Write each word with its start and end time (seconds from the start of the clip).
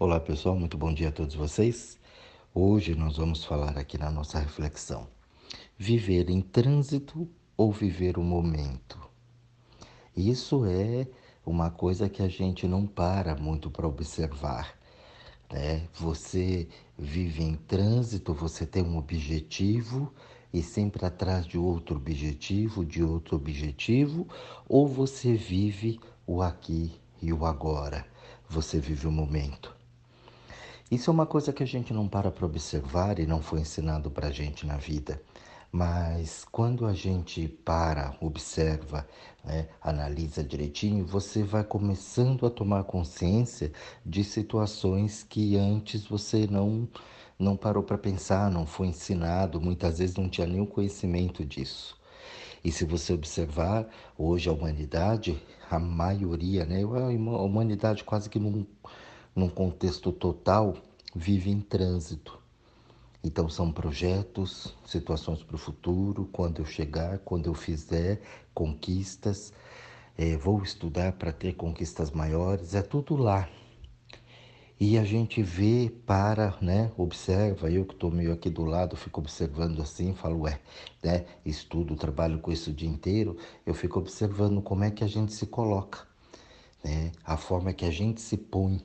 Olá 0.00 0.20
pessoal, 0.20 0.54
muito 0.54 0.78
bom 0.78 0.94
dia 0.94 1.08
a 1.08 1.10
todos 1.10 1.34
vocês. 1.34 1.98
Hoje 2.54 2.94
nós 2.94 3.16
vamos 3.16 3.44
falar 3.44 3.76
aqui 3.76 3.98
na 3.98 4.12
nossa 4.12 4.38
reflexão: 4.38 5.08
viver 5.76 6.30
em 6.30 6.40
trânsito 6.40 7.28
ou 7.56 7.72
viver 7.72 8.16
o 8.16 8.22
momento? 8.22 8.96
Isso 10.16 10.64
é 10.66 11.08
uma 11.44 11.68
coisa 11.68 12.08
que 12.08 12.22
a 12.22 12.28
gente 12.28 12.64
não 12.68 12.86
para 12.86 13.34
muito 13.34 13.72
para 13.72 13.88
observar. 13.88 14.78
Né? 15.52 15.88
Você 15.94 16.68
vive 16.96 17.42
em 17.42 17.56
trânsito, 17.56 18.32
você 18.32 18.64
tem 18.64 18.84
um 18.84 18.98
objetivo 18.98 20.14
e 20.54 20.62
sempre 20.62 21.04
atrás 21.04 21.44
de 21.44 21.58
outro 21.58 21.96
objetivo, 21.96 22.84
de 22.84 23.02
outro 23.02 23.34
objetivo, 23.34 24.28
ou 24.68 24.86
você 24.86 25.34
vive 25.34 25.98
o 26.24 26.40
aqui 26.40 26.92
e 27.20 27.32
o 27.32 27.44
agora, 27.44 28.06
você 28.48 28.78
vive 28.78 29.08
o 29.08 29.10
momento. 29.10 29.76
Isso 30.90 31.10
é 31.10 31.12
uma 31.12 31.26
coisa 31.26 31.52
que 31.52 31.62
a 31.62 31.66
gente 31.66 31.92
não 31.92 32.08
para 32.08 32.30
para 32.30 32.46
observar 32.46 33.18
e 33.18 33.26
não 33.26 33.42
foi 33.42 33.60
ensinado 33.60 34.10
para 34.10 34.28
a 34.28 34.30
gente 34.30 34.66
na 34.66 34.78
vida. 34.78 35.20
Mas 35.70 36.46
quando 36.50 36.86
a 36.86 36.94
gente 36.94 37.46
para, 37.46 38.16
observa, 38.22 39.06
né, 39.44 39.68
analisa 39.82 40.42
direitinho, 40.42 41.04
você 41.04 41.42
vai 41.42 41.62
começando 41.62 42.46
a 42.46 42.50
tomar 42.50 42.84
consciência 42.84 43.70
de 44.04 44.24
situações 44.24 45.22
que 45.22 45.56
antes 45.56 46.06
você 46.06 46.46
não 46.46 46.88
não 47.38 47.56
parou 47.56 47.82
para 47.84 47.98
pensar, 47.98 48.50
não 48.50 48.66
foi 48.66 48.88
ensinado, 48.88 49.60
muitas 49.60 49.98
vezes 49.98 50.16
não 50.16 50.28
tinha 50.28 50.46
nenhum 50.46 50.66
conhecimento 50.66 51.44
disso. 51.44 51.96
E 52.64 52.72
se 52.72 52.84
você 52.84 53.12
observar, 53.12 53.86
hoje 54.16 54.48
a 54.48 54.52
humanidade, 54.52 55.40
a 55.70 55.78
maioria, 55.78 56.64
né, 56.64 56.82
a 56.82 57.42
humanidade 57.42 58.02
quase 58.04 58.28
que 58.28 58.38
num 58.38 58.66
num 59.38 59.48
contexto 59.48 60.10
total, 60.10 60.76
vive 61.14 61.48
em 61.50 61.60
trânsito. 61.60 62.38
Então, 63.22 63.48
são 63.48 63.70
projetos, 63.70 64.74
situações 64.84 65.44
para 65.44 65.54
o 65.54 65.58
futuro, 65.58 66.28
quando 66.32 66.58
eu 66.58 66.64
chegar, 66.64 67.18
quando 67.20 67.46
eu 67.46 67.54
fizer, 67.54 68.20
conquistas. 68.52 69.52
É, 70.16 70.36
vou 70.36 70.60
estudar 70.62 71.12
para 71.12 71.32
ter 71.32 71.54
conquistas 71.54 72.10
maiores, 72.10 72.74
é 72.74 72.82
tudo 72.82 73.16
lá. 73.16 73.48
E 74.80 74.98
a 74.98 75.04
gente 75.04 75.40
vê, 75.40 75.92
para, 76.04 76.56
né, 76.60 76.90
observa, 76.96 77.70
eu 77.70 77.84
que 77.84 77.94
estou 77.94 78.10
meio 78.10 78.32
aqui 78.32 78.50
do 78.50 78.64
lado, 78.64 78.96
fico 78.96 79.20
observando 79.20 79.80
assim, 79.80 80.14
falo, 80.14 80.42
ué, 80.42 80.60
né, 81.02 81.26
estudo, 81.44 81.94
trabalho 81.96 82.40
com 82.40 82.50
isso 82.50 82.70
o 82.70 82.72
dia 82.74 82.88
inteiro, 82.88 83.36
eu 83.66 83.74
fico 83.74 83.98
observando 84.00 84.60
como 84.62 84.84
é 84.84 84.90
que 84.90 85.02
a 85.02 85.08
gente 85.08 85.32
se 85.32 85.46
coloca, 85.46 86.06
né, 86.84 87.12
a 87.24 87.36
forma 87.36 87.72
que 87.72 87.84
a 87.84 87.90
gente 87.90 88.20
se 88.20 88.36
põe 88.36 88.82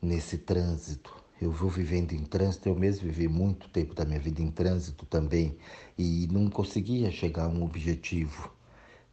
nesse 0.00 0.38
trânsito. 0.38 1.14
Eu 1.40 1.52
vou 1.52 1.70
vivendo 1.70 2.12
em 2.12 2.24
trânsito, 2.24 2.68
eu 2.68 2.74
mesmo 2.74 3.06
vivi 3.06 3.28
muito 3.28 3.68
tempo 3.68 3.94
da 3.94 4.04
minha 4.04 4.18
vida 4.18 4.42
em 4.42 4.50
trânsito 4.50 5.06
também 5.06 5.56
e 5.96 6.28
não 6.32 6.48
conseguia 6.48 7.10
chegar 7.10 7.44
a 7.44 7.48
um 7.48 7.62
objetivo. 7.62 8.52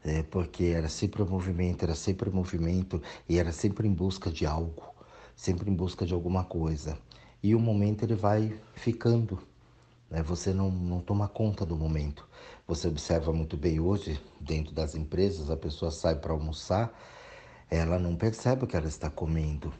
É, 0.03 0.21
porque 0.23 0.65
era 0.65 0.87
sempre 0.87 1.23
movimento, 1.23 1.83
era 1.83 1.95
sempre 1.95 2.29
movimento 2.29 3.01
e 3.27 3.39
era 3.39 3.51
sempre 3.51 3.87
em 3.87 3.93
busca 3.93 4.29
de 4.31 4.45
algo, 4.45 4.93
sempre 5.35 5.69
em 5.69 5.73
busca 5.73 6.05
de 6.05 6.13
alguma 6.13 6.43
coisa. 6.43 6.97
E 7.41 7.55
o 7.55 7.59
momento 7.59 8.03
ele 8.03 8.15
vai 8.15 8.59
ficando, 8.75 9.39
né? 10.09 10.21
você 10.21 10.53
não, 10.53 10.69
não 10.71 10.99
toma 10.99 11.27
conta 11.27 11.65
do 11.65 11.75
momento. 11.75 12.27
Você 12.67 12.87
observa 12.87 13.33
muito 13.33 13.57
bem 13.57 13.79
hoje, 13.79 14.19
dentro 14.39 14.73
das 14.73 14.95
empresas, 14.95 15.49
a 15.49 15.57
pessoa 15.57 15.91
sai 15.91 16.15
para 16.15 16.33
almoçar, 16.33 16.91
ela 17.69 17.97
não 17.99 18.15
percebe 18.15 18.63
o 18.63 18.67
que 18.67 18.77
ela 18.77 18.87
está 18.87 19.09
comendo 19.09 19.73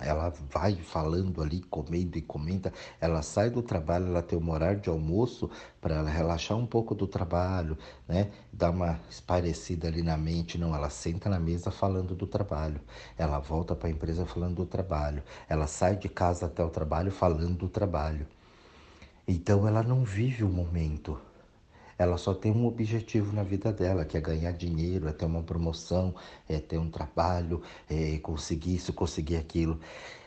ela 0.00 0.32
vai 0.50 0.76
falando 0.76 1.42
ali, 1.42 1.60
comendo 1.62 2.16
e 2.16 2.22
comenta. 2.22 2.72
Ela 3.00 3.22
sai 3.22 3.50
do 3.50 3.62
trabalho, 3.62 4.06
ela 4.06 4.22
tem 4.22 4.38
um 4.38 4.50
horário 4.50 4.80
de 4.80 4.88
almoço 4.88 5.50
para 5.80 5.96
ela 5.96 6.08
relaxar 6.08 6.56
um 6.56 6.66
pouco 6.66 6.94
do 6.94 7.06
trabalho, 7.06 7.76
né? 8.08 8.30
Dar 8.52 8.70
uma 8.70 8.98
esparecida 9.10 9.88
ali 9.88 10.02
na 10.02 10.16
mente. 10.16 10.56
Não, 10.58 10.74
ela 10.74 10.88
senta 10.90 11.28
na 11.28 11.38
mesa 11.38 11.70
falando 11.70 12.14
do 12.14 12.26
trabalho. 12.26 12.80
Ela 13.18 13.38
volta 13.38 13.74
para 13.74 13.88
a 13.88 13.92
empresa 13.92 14.24
falando 14.24 14.56
do 14.56 14.66
trabalho. 14.66 15.22
Ela 15.48 15.66
sai 15.66 15.96
de 15.96 16.08
casa 16.08 16.46
até 16.46 16.64
o 16.64 16.70
trabalho 16.70 17.10
falando 17.10 17.58
do 17.58 17.68
trabalho. 17.68 18.26
Então 19.28 19.68
ela 19.68 19.82
não 19.82 20.04
vive 20.04 20.42
o 20.42 20.48
momento 20.48 21.18
ela 21.98 22.16
só 22.16 22.34
tem 22.34 22.52
um 22.52 22.66
objetivo 22.66 23.34
na 23.34 23.42
vida 23.42 23.72
dela, 23.72 24.04
que 24.04 24.16
é 24.16 24.20
ganhar 24.20 24.52
dinheiro, 24.52 25.08
é 25.08 25.12
ter 25.12 25.24
uma 25.24 25.42
promoção, 25.42 26.14
é 26.48 26.58
ter 26.58 26.78
um 26.78 26.90
trabalho, 26.90 27.62
é 27.88 28.18
conseguir 28.18 28.76
isso, 28.76 28.92
conseguir 28.92 29.36
aquilo. 29.36 29.78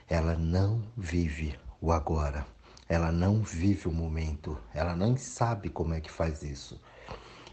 Ela 0.07 0.35
não 0.35 0.83
vive 0.95 1.55
o 1.81 1.91
agora. 1.91 2.45
Ela 2.87 3.11
não 3.11 3.41
vive 3.41 3.87
o 3.87 3.91
momento. 3.91 4.57
Ela 4.73 4.95
não 4.95 5.17
sabe 5.17 5.69
como 5.69 5.93
é 5.93 5.99
que 5.99 6.11
faz 6.11 6.43
isso. 6.43 6.79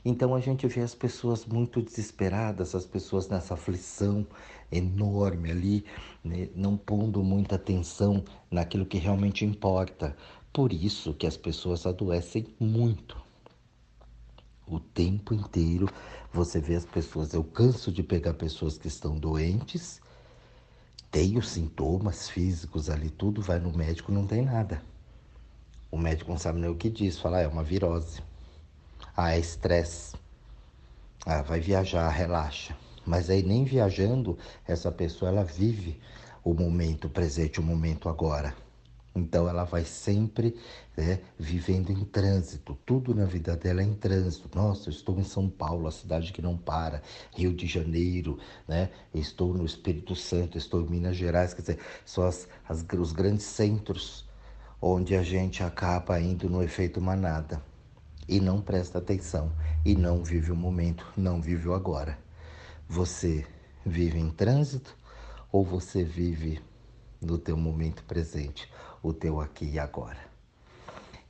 Então 0.05 0.35
a 0.35 0.41
gente 0.41 0.67
vê 0.67 0.81
as 0.81 0.95
pessoas 0.95 1.47
muito 1.47 1.81
desesperadas, 1.81 2.75
as 2.75 2.85
pessoas 2.85 3.29
nessa 3.29 3.55
aflição 3.55 4.27
enorme 4.71 5.51
ali, 5.51 5.85
né? 6.25 6.49
não 6.57 6.77
pondo 6.77 7.23
muita 7.23 7.55
atenção 7.55 8.25
naquilo 8.51 8.85
que 8.85 8.99
realmente 8.99 9.45
importa. 9.45 10.17
Por 10.53 10.73
isso 10.73 11.15
que 11.15 11.27
as 11.27 11.37
pessoas 11.37 11.87
adoecem 11.87 12.47
muito. 12.59 13.17
O 14.73 14.81
tempo 14.81 15.35
inteiro 15.35 15.87
você 16.33 16.59
vê 16.59 16.75
as 16.75 16.87
pessoas. 16.87 17.35
Eu 17.35 17.45
canso 17.45 17.93
de 17.93 18.03
pegar 18.03 18.33
pessoas 18.33 18.79
que 18.79 18.89
estão 18.89 19.19
doentes, 19.19 20.01
tem 21.11 21.37
os 21.37 21.51
sintomas 21.51 22.31
físicos 22.31 22.89
ali, 22.89 23.11
tudo, 23.11 23.43
vai 23.43 23.59
no 23.59 23.71
médico, 23.71 24.11
não 24.11 24.27
tem 24.27 24.41
nada. 24.41 24.83
O 25.91 25.99
médico 25.99 26.31
não 26.31 26.39
sabe 26.39 26.59
nem 26.59 26.71
o 26.71 26.75
que 26.75 26.89
diz, 26.89 27.19
fala, 27.19 27.37
ah, 27.37 27.43
é 27.43 27.47
uma 27.47 27.63
virose. 27.63 28.23
Ah, 29.15 29.35
é 29.35 29.39
estresse. 29.39 30.17
Ah, 31.27 31.43
vai 31.43 31.61
viajar, 31.61 32.09
relaxa. 32.09 32.75
Mas 33.05 33.29
aí 33.29 33.43
nem 33.43 33.65
viajando, 33.65 34.39
essa 34.67 34.91
pessoa 34.91 35.31
ela 35.31 35.45
vive 35.45 36.01
o 36.43 36.55
momento 36.55 37.11
presente, 37.11 37.61
o 37.61 37.63
momento 37.63 38.09
agora. 38.09 38.57
Então 39.15 39.47
ela 39.49 39.65
vai 39.65 39.85
sempre 39.85 40.57
né, 40.97 41.21
vivendo 41.39 41.91
em 41.91 42.05
trânsito, 42.05 42.79
tudo 42.87 43.15
na 43.15 43.27
vida 43.27 43.57
dela 43.57 43.83
é 43.83 43.85
em 43.85 43.95
trânsito. 43.95 44.49
Nossa, 44.55 44.89
eu 44.89 44.93
estou 44.93 45.19
em 45.19 45.25
São 45.25 45.49
Paulo, 45.49 45.87
a 45.87 45.93
cidade 45.93 46.33
que 46.33 46.41
não 46.41 46.57
para, 46.57 47.03
Rio 47.35 47.53
de 47.53 47.67
Janeiro, 47.67 48.39
né? 48.67 48.91
estou 49.15 49.53
no 49.53 49.67
Espírito 49.67 50.17
Santo, 50.17 50.57
estou 50.57 50.81
em 50.81 50.89
Minas 50.89 51.17
Gerais, 51.17 51.53
quer 51.53 51.61
dizer, 51.61 51.79
são 52.07 52.25
as, 52.25 52.49
as, 52.67 52.85
os 52.99 53.13
grandes 53.13 53.45
centros 53.45 54.25
onde 54.81 55.15
a 55.15 55.23
gente 55.23 55.63
acaba 55.63 56.19
indo 56.19 56.49
no 56.49 56.63
efeito 56.63 57.01
manada 57.01 57.63
e 58.29 58.41
não 58.41 58.61
presta 58.61 58.99
atenção 58.99 59.53
e 59.85 59.95
não 59.95 60.25
vive 60.25 60.51
o 60.51 60.57
momento, 60.57 61.07
não 61.17 61.41
vive 61.41 61.69
o 61.69 61.75
agora. 61.75 62.19
Você 62.89 63.47
vive 63.85 64.19
em 64.19 64.31
trânsito 64.31 64.97
ou 65.51 65.65
você 65.65 66.03
vive 66.03 66.61
no 67.21 67.39
teu 67.39 67.57
momento 67.57 68.03
presente, 68.05 68.69
o 69.03 69.13
teu 69.13 69.41
aqui 69.41 69.65
e 69.65 69.79
agora. 69.79 70.19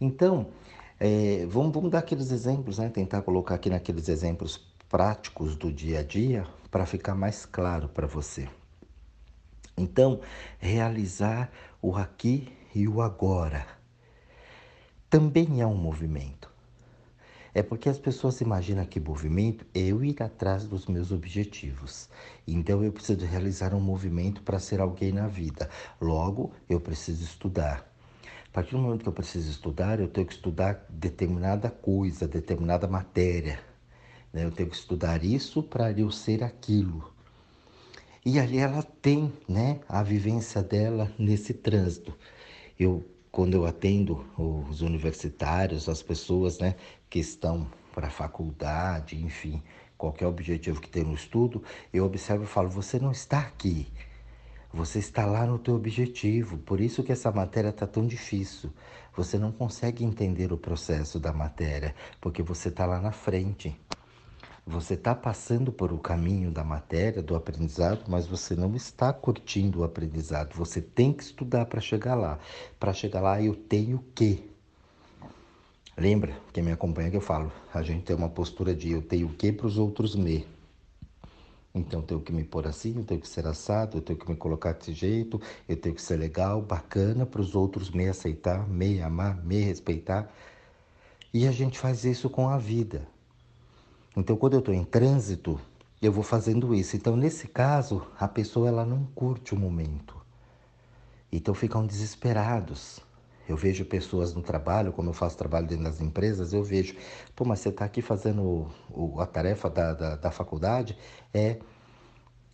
Então, 0.00 0.48
é, 1.00 1.46
vamos, 1.46 1.72
vamos 1.72 1.90
dar 1.90 2.00
aqueles 2.00 2.30
exemplos, 2.30 2.78
né? 2.78 2.88
tentar 2.88 3.22
colocar 3.22 3.54
aqui 3.54 3.70
naqueles 3.70 4.08
exemplos 4.08 4.58
práticos 4.88 5.56
do 5.56 5.72
dia 5.72 6.00
a 6.00 6.02
dia 6.02 6.46
para 6.70 6.84
ficar 6.84 7.14
mais 7.14 7.46
claro 7.46 7.88
para 7.88 8.06
você. 8.06 8.48
Então, 9.76 10.20
realizar 10.58 11.50
o 11.80 11.96
aqui 11.96 12.52
e 12.74 12.86
o 12.86 13.00
agora 13.00 13.66
também 15.08 15.60
é 15.60 15.66
um 15.66 15.74
movimento. 15.74 16.51
É 17.54 17.62
porque 17.62 17.88
as 17.88 17.98
pessoas 17.98 18.40
imaginam 18.40 18.84
que 18.86 18.98
movimento 18.98 19.66
é 19.74 19.80
eu 19.80 20.02
ir 20.02 20.22
atrás 20.22 20.64
dos 20.64 20.86
meus 20.86 21.12
objetivos. 21.12 22.08
Então 22.46 22.82
eu 22.82 22.90
preciso 22.90 23.26
realizar 23.26 23.74
um 23.74 23.80
movimento 23.80 24.42
para 24.42 24.58
ser 24.58 24.80
alguém 24.80 25.12
na 25.12 25.26
vida. 25.26 25.68
Logo, 26.00 26.52
eu 26.68 26.80
preciso 26.80 27.22
estudar. 27.22 27.86
A 28.24 28.52
partir 28.52 28.72
do 28.72 28.78
momento 28.78 29.02
que 29.02 29.08
eu 29.08 29.12
preciso 29.12 29.50
estudar, 29.50 30.00
eu 30.00 30.08
tenho 30.08 30.26
que 30.26 30.32
estudar 30.32 30.86
determinada 30.88 31.70
coisa, 31.70 32.26
determinada 32.26 32.86
matéria. 32.88 33.60
Né? 34.32 34.44
Eu 34.44 34.50
tenho 34.50 34.70
que 34.70 34.76
estudar 34.76 35.22
isso 35.22 35.62
para 35.62 35.92
eu 35.92 36.10
ser 36.10 36.42
aquilo. 36.42 37.12
E 38.24 38.38
ali 38.38 38.58
ela 38.58 38.82
tem 38.82 39.32
né, 39.48 39.80
a 39.88 40.02
vivência 40.02 40.62
dela 40.62 41.12
nesse 41.18 41.52
trânsito. 41.52 42.16
Eu 42.78 43.04
quando 43.32 43.54
eu 43.54 43.64
atendo 43.64 44.26
os 44.36 44.82
universitários, 44.82 45.88
as 45.88 46.02
pessoas 46.02 46.58
né, 46.58 46.76
que 47.08 47.18
estão 47.18 47.66
para 47.94 48.08
a 48.08 48.10
faculdade, 48.10 49.16
enfim, 49.16 49.62
qualquer 49.96 50.26
objetivo 50.26 50.82
que 50.82 50.88
tenha 50.88 51.06
no 51.06 51.14
estudo, 51.14 51.62
eu 51.92 52.04
observo 52.04 52.44
e 52.44 52.46
falo: 52.46 52.68
você 52.68 52.98
não 52.98 53.10
está 53.10 53.38
aqui, 53.38 53.88
você 54.70 54.98
está 54.98 55.24
lá 55.24 55.46
no 55.46 55.58
teu 55.58 55.74
objetivo. 55.74 56.58
Por 56.58 56.78
isso 56.78 57.02
que 57.02 57.10
essa 57.10 57.32
matéria 57.32 57.70
está 57.70 57.86
tão 57.86 58.06
difícil. 58.06 58.70
Você 59.16 59.38
não 59.38 59.50
consegue 59.50 60.04
entender 60.04 60.52
o 60.52 60.58
processo 60.58 61.18
da 61.18 61.32
matéria, 61.32 61.94
porque 62.20 62.42
você 62.42 62.68
está 62.68 62.84
lá 62.84 63.00
na 63.00 63.12
frente. 63.12 63.74
Você 64.64 64.94
está 64.94 65.12
passando 65.12 65.72
por 65.72 65.92
o 65.92 65.98
caminho 65.98 66.50
da 66.52 66.62
matéria, 66.62 67.20
do 67.20 67.34
aprendizado, 67.34 68.04
mas 68.08 68.28
você 68.28 68.54
não 68.54 68.76
está 68.76 69.12
curtindo 69.12 69.80
o 69.80 69.84
aprendizado. 69.84 70.54
Você 70.54 70.80
tem 70.80 71.12
que 71.12 71.24
estudar 71.24 71.66
para 71.66 71.80
chegar 71.80 72.14
lá. 72.14 72.38
Para 72.78 72.92
chegar 72.92 73.20
lá, 73.20 73.42
eu 73.42 73.56
tenho 73.56 74.04
que. 74.14 74.48
Lembra? 75.96 76.36
Quem 76.52 76.62
me 76.62 76.70
acompanha 76.70 77.10
que 77.10 77.16
eu 77.16 77.20
falo. 77.20 77.50
A 77.74 77.82
gente 77.82 78.04
tem 78.04 78.14
uma 78.14 78.28
postura 78.28 78.72
de 78.72 78.92
eu 78.92 79.02
tenho 79.02 79.28
que 79.30 79.50
para 79.50 79.66
os 79.66 79.78
outros 79.78 80.14
me. 80.14 80.46
Então 81.74 82.00
eu 82.00 82.06
tenho 82.06 82.20
que 82.20 82.32
me 82.32 82.44
pôr 82.44 82.66
assim, 82.66 82.96
eu 82.96 83.04
tenho 83.04 83.20
que 83.20 83.28
ser 83.28 83.46
assado, 83.46 83.98
eu 83.98 84.02
tenho 84.02 84.18
que 84.18 84.28
me 84.28 84.36
colocar 84.36 84.72
desse 84.74 84.92
jeito, 84.92 85.40
eu 85.68 85.76
tenho 85.76 85.94
que 85.94 86.02
ser 86.02 86.16
legal, 86.16 86.60
bacana 86.60 87.24
para 87.24 87.40
os 87.40 87.54
outros 87.54 87.90
me 87.90 88.08
aceitar, 88.08 88.68
me 88.68 89.00
amar, 89.00 89.42
me 89.44 89.60
respeitar. 89.60 90.30
E 91.32 91.48
a 91.48 91.52
gente 91.52 91.78
faz 91.78 92.04
isso 92.04 92.30
com 92.30 92.48
a 92.48 92.58
vida. 92.58 93.08
Então, 94.16 94.36
quando 94.36 94.54
eu 94.54 94.58
estou 94.58 94.74
em 94.74 94.84
trânsito, 94.84 95.60
eu 96.00 96.12
vou 96.12 96.22
fazendo 96.22 96.74
isso. 96.74 96.96
Então, 96.96 97.16
nesse 97.16 97.48
caso, 97.48 98.06
a 98.18 98.28
pessoa 98.28 98.68
ela 98.68 98.84
não 98.84 99.04
curte 99.14 99.54
o 99.54 99.58
momento. 99.58 100.20
Então, 101.30 101.54
ficam 101.54 101.86
desesperados. 101.86 103.00
Eu 103.48 103.56
vejo 103.56 103.84
pessoas 103.84 104.34
no 104.34 104.42
trabalho, 104.42 104.92
como 104.92 105.10
eu 105.10 105.14
faço 105.14 105.36
trabalho 105.36 105.66
dentro 105.66 105.84
das 105.84 106.00
empresas, 106.00 106.52
eu 106.52 106.62
vejo, 106.62 106.94
pô, 107.34 107.44
mas 107.44 107.60
você 107.60 107.70
está 107.70 107.84
aqui 107.84 108.00
fazendo 108.00 108.42
o, 108.42 108.70
o, 108.90 109.20
a 109.20 109.26
tarefa 109.26 109.68
da, 109.68 109.92
da, 109.92 110.16
da 110.16 110.30
faculdade? 110.30 110.96
É, 111.34 111.58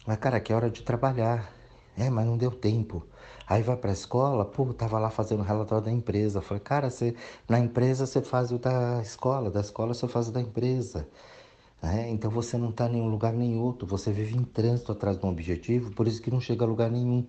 mas 0.06 0.16
cara, 0.18 0.40
que 0.40 0.52
é 0.52 0.56
hora 0.56 0.70
de 0.70 0.82
trabalhar. 0.82 1.52
É, 1.96 2.08
mas 2.08 2.24
não 2.26 2.38
deu 2.38 2.50
tempo. 2.52 3.04
Aí 3.46 3.62
vai 3.62 3.76
para 3.76 3.90
a 3.90 3.92
escola, 3.92 4.44
pô, 4.44 4.72
tava 4.72 4.98
lá 4.98 5.10
fazendo 5.10 5.40
o 5.40 5.42
relatório 5.42 5.84
da 5.84 5.90
empresa. 5.90 6.40
Falei, 6.40 6.62
cara, 6.62 6.90
você, 6.90 7.14
na 7.48 7.58
empresa 7.58 8.06
você 8.06 8.22
faz 8.22 8.52
o 8.52 8.58
da 8.58 9.02
escola, 9.02 9.50
da 9.50 9.60
escola 9.60 9.92
você 9.94 10.06
faz 10.06 10.28
o 10.28 10.32
da 10.32 10.40
empresa. 10.40 11.08
É, 11.82 12.08
então 12.10 12.30
você 12.30 12.58
não 12.58 12.70
está 12.70 12.88
em 12.88 12.92
nenhum 12.92 13.08
lugar 13.08 13.32
nem 13.32 13.56
outro, 13.56 13.86
você 13.86 14.12
vive 14.12 14.36
em 14.36 14.42
trânsito 14.42 14.90
atrás 14.90 15.18
de 15.18 15.24
um 15.24 15.28
objetivo, 15.28 15.92
por 15.92 16.08
isso 16.08 16.20
que 16.20 16.30
não 16.30 16.40
chega 16.40 16.64
a 16.64 16.68
lugar 16.68 16.90
nenhum. 16.90 17.24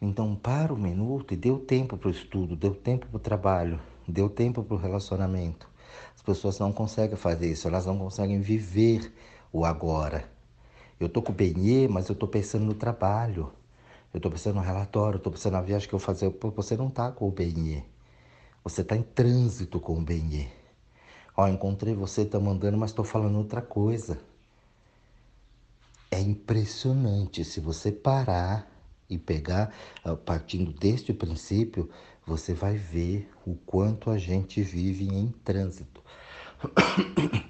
Então 0.00 0.36
para 0.36 0.72
um 0.72 0.78
minuto 0.78 1.34
e 1.34 1.36
deu 1.36 1.58
tempo 1.58 1.96
para 1.96 2.08
o 2.08 2.10
estudo, 2.10 2.54
deu 2.54 2.74
tempo 2.74 3.06
para 3.08 3.16
o 3.16 3.20
trabalho, 3.20 3.80
deu 4.06 4.30
tempo 4.30 4.62
para 4.62 4.76
o 4.76 4.78
relacionamento. 4.78 5.68
As 6.14 6.22
pessoas 6.22 6.58
não 6.58 6.72
conseguem 6.72 7.16
fazer 7.16 7.50
isso, 7.50 7.66
elas 7.66 7.84
não 7.86 7.98
conseguem 7.98 8.40
viver 8.40 9.12
o 9.52 9.64
agora. 9.64 10.30
Eu 11.00 11.06
estou 11.06 11.22
com 11.22 11.32
o 11.32 11.34
Benê, 11.34 11.88
mas 11.88 12.08
eu 12.08 12.12
estou 12.12 12.28
pensando 12.28 12.64
no 12.64 12.74
trabalho. 12.74 13.52
Eu 14.12 14.18
estou 14.18 14.32
pensando 14.32 14.56
no 14.56 14.62
relatório, 14.62 15.18
estou 15.18 15.32
pensando 15.32 15.52
na 15.52 15.60
viagem 15.60 15.88
que 15.88 15.94
eu 15.94 15.98
vou 15.98 16.06
fazer. 16.06 16.34
Você 16.56 16.76
não 16.76 16.88
está 16.88 17.12
com 17.12 17.28
o 17.28 17.30
Benê. 17.30 17.82
Você 18.64 18.82
está 18.82 18.96
em 18.96 19.02
trânsito 19.02 19.78
com 19.78 19.98
o 19.98 20.02
Benê. 20.02 20.57
Ó, 21.38 21.46
encontrei 21.46 21.94
você, 21.94 22.24
tá 22.24 22.40
mandando, 22.40 22.76
mas 22.76 22.90
estou 22.90 23.04
falando 23.04 23.38
outra 23.38 23.62
coisa. 23.62 24.18
É 26.10 26.20
impressionante 26.20 27.44
se 27.44 27.60
você 27.60 27.92
parar 27.92 28.68
e 29.08 29.16
pegar, 29.16 29.72
partindo 30.26 30.72
deste 30.72 31.12
princípio, 31.12 31.88
você 32.26 32.52
vai 32.52 32.76
ver 32.76 33.30
o 33.46 33.54
quanto 33.54 34.10
a 34.10 34.18
gente 34.18 34.60
vive 34.62 35.06
em 35.06 35.28
trânsito. 35.44 36.02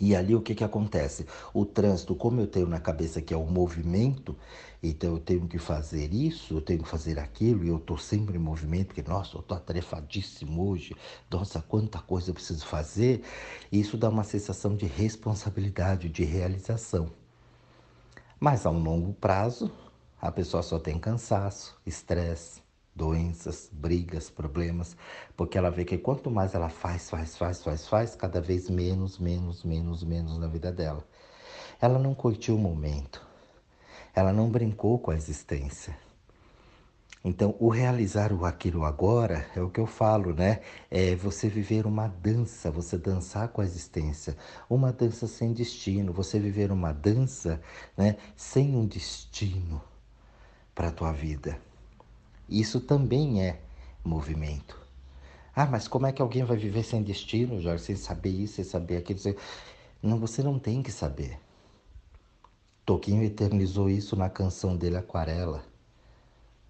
E 0.00 0.16
ali 0.16 0.34
o 0.34 0.40
que, 0.40 0.54
que 0.54 0.64
acontece? 0.64 1.26
O 1.52 1.66
trânsito, 1.66 2.14
como 2.14 2.40
eu 2.40 2.46
tenho 2.46 2.66
na 2.66 2.80
cabeça 2.80 3.20
que 3.20 3.34
é 3.34 3.36
o 3.36 3.44
movimento, 3.44 4.34
então 4.82 5.10
eu 5.12 5.18
tenho 5.18 5.46
que 5.46 5.58
fazer 5.58 6.14
isso, 6.14 6.54
eu 6.54 6.62
tenho 6.62 6.82
que 6.82 6.88
fazer 6.88 7.18
aquilo, 7.18 7.62
e 7.62 7.68
eu 7.68 7.76
estou 7.76 7.98
sempre 7.98 8.36
em 8.36 8.40
movimento, 8.40 8.86
porque, 8.88 9.02
nossa, 9.02 9.36
eu 9.36 9.40
estou 9.40 9.56
atarefadíssimo 9.56 10.70
hoje, 10.70 10.96
nossa, 11.30 11.60
quanta 11.60 11.98
coisa 11.98 12.30
eu 12.30 12.34
preciso 12.34 12.64
fazer. 12.64 13.22
Isso 13.70 13.98
dá 13.98 14.08
uma 14.08 14.24
sensação 14.24 14.74
de 14.74 14.86
responsabilidade, 14.86 16.08
de 16.08 16.24
realização. 16.24 17.10
Mas 18.38 18.64
a 18.64 18.70
um 18.70 18.82
longo 18.82 19.12
prazo, 19.12 19.70
a 20.18 20.32
pessoa 20.32 20.62
só 20.62 20.78
tem 20.78 20.98
cansaço, 20.98 21.78
estresse, 21.84 22.62
doenças, 23.00 23.70
brigas, 23.72 24.28
problemas, 24.28 24.94
porque 25.34 25.56
ela 25.56 25.70
vê 25.70 25.86
que 25.86 25.96
quanto 25.96 26.30
mais 26.30 26.54
ela 26.54 26.68
faz, 26.68 27.08
faz, 27.08 27.34
faz, 27.34 27.62
faz, 27.62 27.88
faz, 27.88 28.14
cada 28.14 28.42
vez 28.42 28.68
menos, 28.68 29.18
menos, 29.18 29.64
menos, 29.64 30.04
menos 30.04 30.38
na 30.38 30.46
vida 30.46 30.70
dela. 30.70 31.02
Ela 31.80 31.98
não 31.98 32.14
curtiu 32.14 32.56
o 32.56 32.58
momento, 32.58 33.26
ela 34.14 34.34
não 34.34 34.50
brincou 34.50 34.98
com 34.98 35.10
a 35.10 35.16
existência. 35.16 35.96
Então, 37.24 37.56
o 37.58 37.70
realizar 37.70 38.34
o 38.34 38.44
aquilo 38.44 38.84
agora 38.84 39.46
é 39.56 39.62
o 39.62 39.70
que 39.70 39.80
eu 39.80 39.86
falo, 39.86 40.34
né? 40.34 40.60
É 40.90 41.14
você 41.14 41.48
viver 41.48 41.86
uma 41.86 42.06
dança, 42.06 42.70
você 42.70 42.98
dançar 42.98 43.48
com 43.48 43.62
a 43.62 43.64
existência, 43.64 44.36
uma 44.68 44.92
dança 44.92 45.26
sem 45.26 45.54
destino, 45.54 46.12
você 46.12 46.38
viver 46.38 46.70
uma 46.70 46.92
dança, 46.92 47.62
né, 47.96 48.16
sem 48.36 48.76
um 48.76 48.86
destino 48.86 49.80
para 50.74 50.88
a 50.88 50.92
tua 50.92 51.12
vida. 51.12 51.69
Isso 52.50 52.80
também 52.80 53.42
é 53.42 53.60
movimento. 54.04 54.76
Ah, 55.54 55.66
mas 55.66 55.86
como 55.86 56.06
é 56.06 56.12
que 56.12 56.20
alguém 56.20 56.42
vai 56.42 56.56
viver 56.56 56.82
sem 56.82 57.00
destino, 57.00 57.60
Jorge, 57.60 57.84
sem 57.84 57.96
saber 57.96 58.30
isso, 58.30 58.54
sem 58.54 58.64
saber 58.64 58.96
aquilo? 58.96 59.20
Não, 60.02 60.18
você 60.18 60.42
não 60.42 60.58
tem 60.58 60.82
que 60.82 60.90
saber. 60.90 61.38
Toquinho 62.84 63.22
eternizou 63.22 63.88
isso 63.88 64.16
na 64.16 64.28
canção 64.28 64.76
dele 64.76 64.96
Aquarela. 64.96 65.64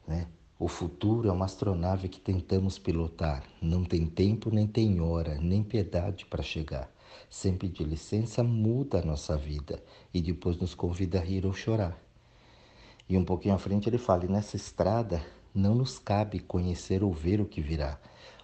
Né? 0.07 0.27
O 0.59 0.69
futuro 0.69 1.29
é 1.29 1.33
uma 1.33 1.47
astronave 1.47 2.11
que 2.11 2.21
tentamos 2.21 2.79
pilotar. 2.79 3.43
Não 3.63 3.83
tem 3.83 4.05
tempo, 4.07 4.51
nem 4.51 4.67
tem 4.67 5.01
hora, 5.01 5.39
nem 5.39 5.63
piedade 5.63 6.27
para 6.27 6.43
chegar. 6.43 6.91
Sem 7.31 7.57
pedir 7.57 7.85
licença, 7.85 8.43
muda 8.43 8.99
a 8.99 9.05
nossa 9.05 9.35
vida 9.35 9.83
e 10.13 10.21
depois 10.21 10.59
nos 10.59 10.75
convida 10.75 11.19
a 11.19 11.23
rir 11.23 11.47
ou 11.47 11.55
chorar. 11.55 11.97
E 13.09 13.17
um 13.17 13.25
pouquinho 13.25 13.55
à 13.55 13.59
frente 13.59 13.89
ele 13.89 13.99
fala: 13.99 14.27
e 14.27 14.29
nessa 14.29 14.57
estrada 14.57 15.23
não 15.55 15.75
nos 15.75 15.99
cabe 15.99 16.39
conhecer 16.39 17.03
ou 17.03 17.13
ver 17.13 17.41
o 17.41 17.45
que 17.45 17.61
virá. 17.61 17.99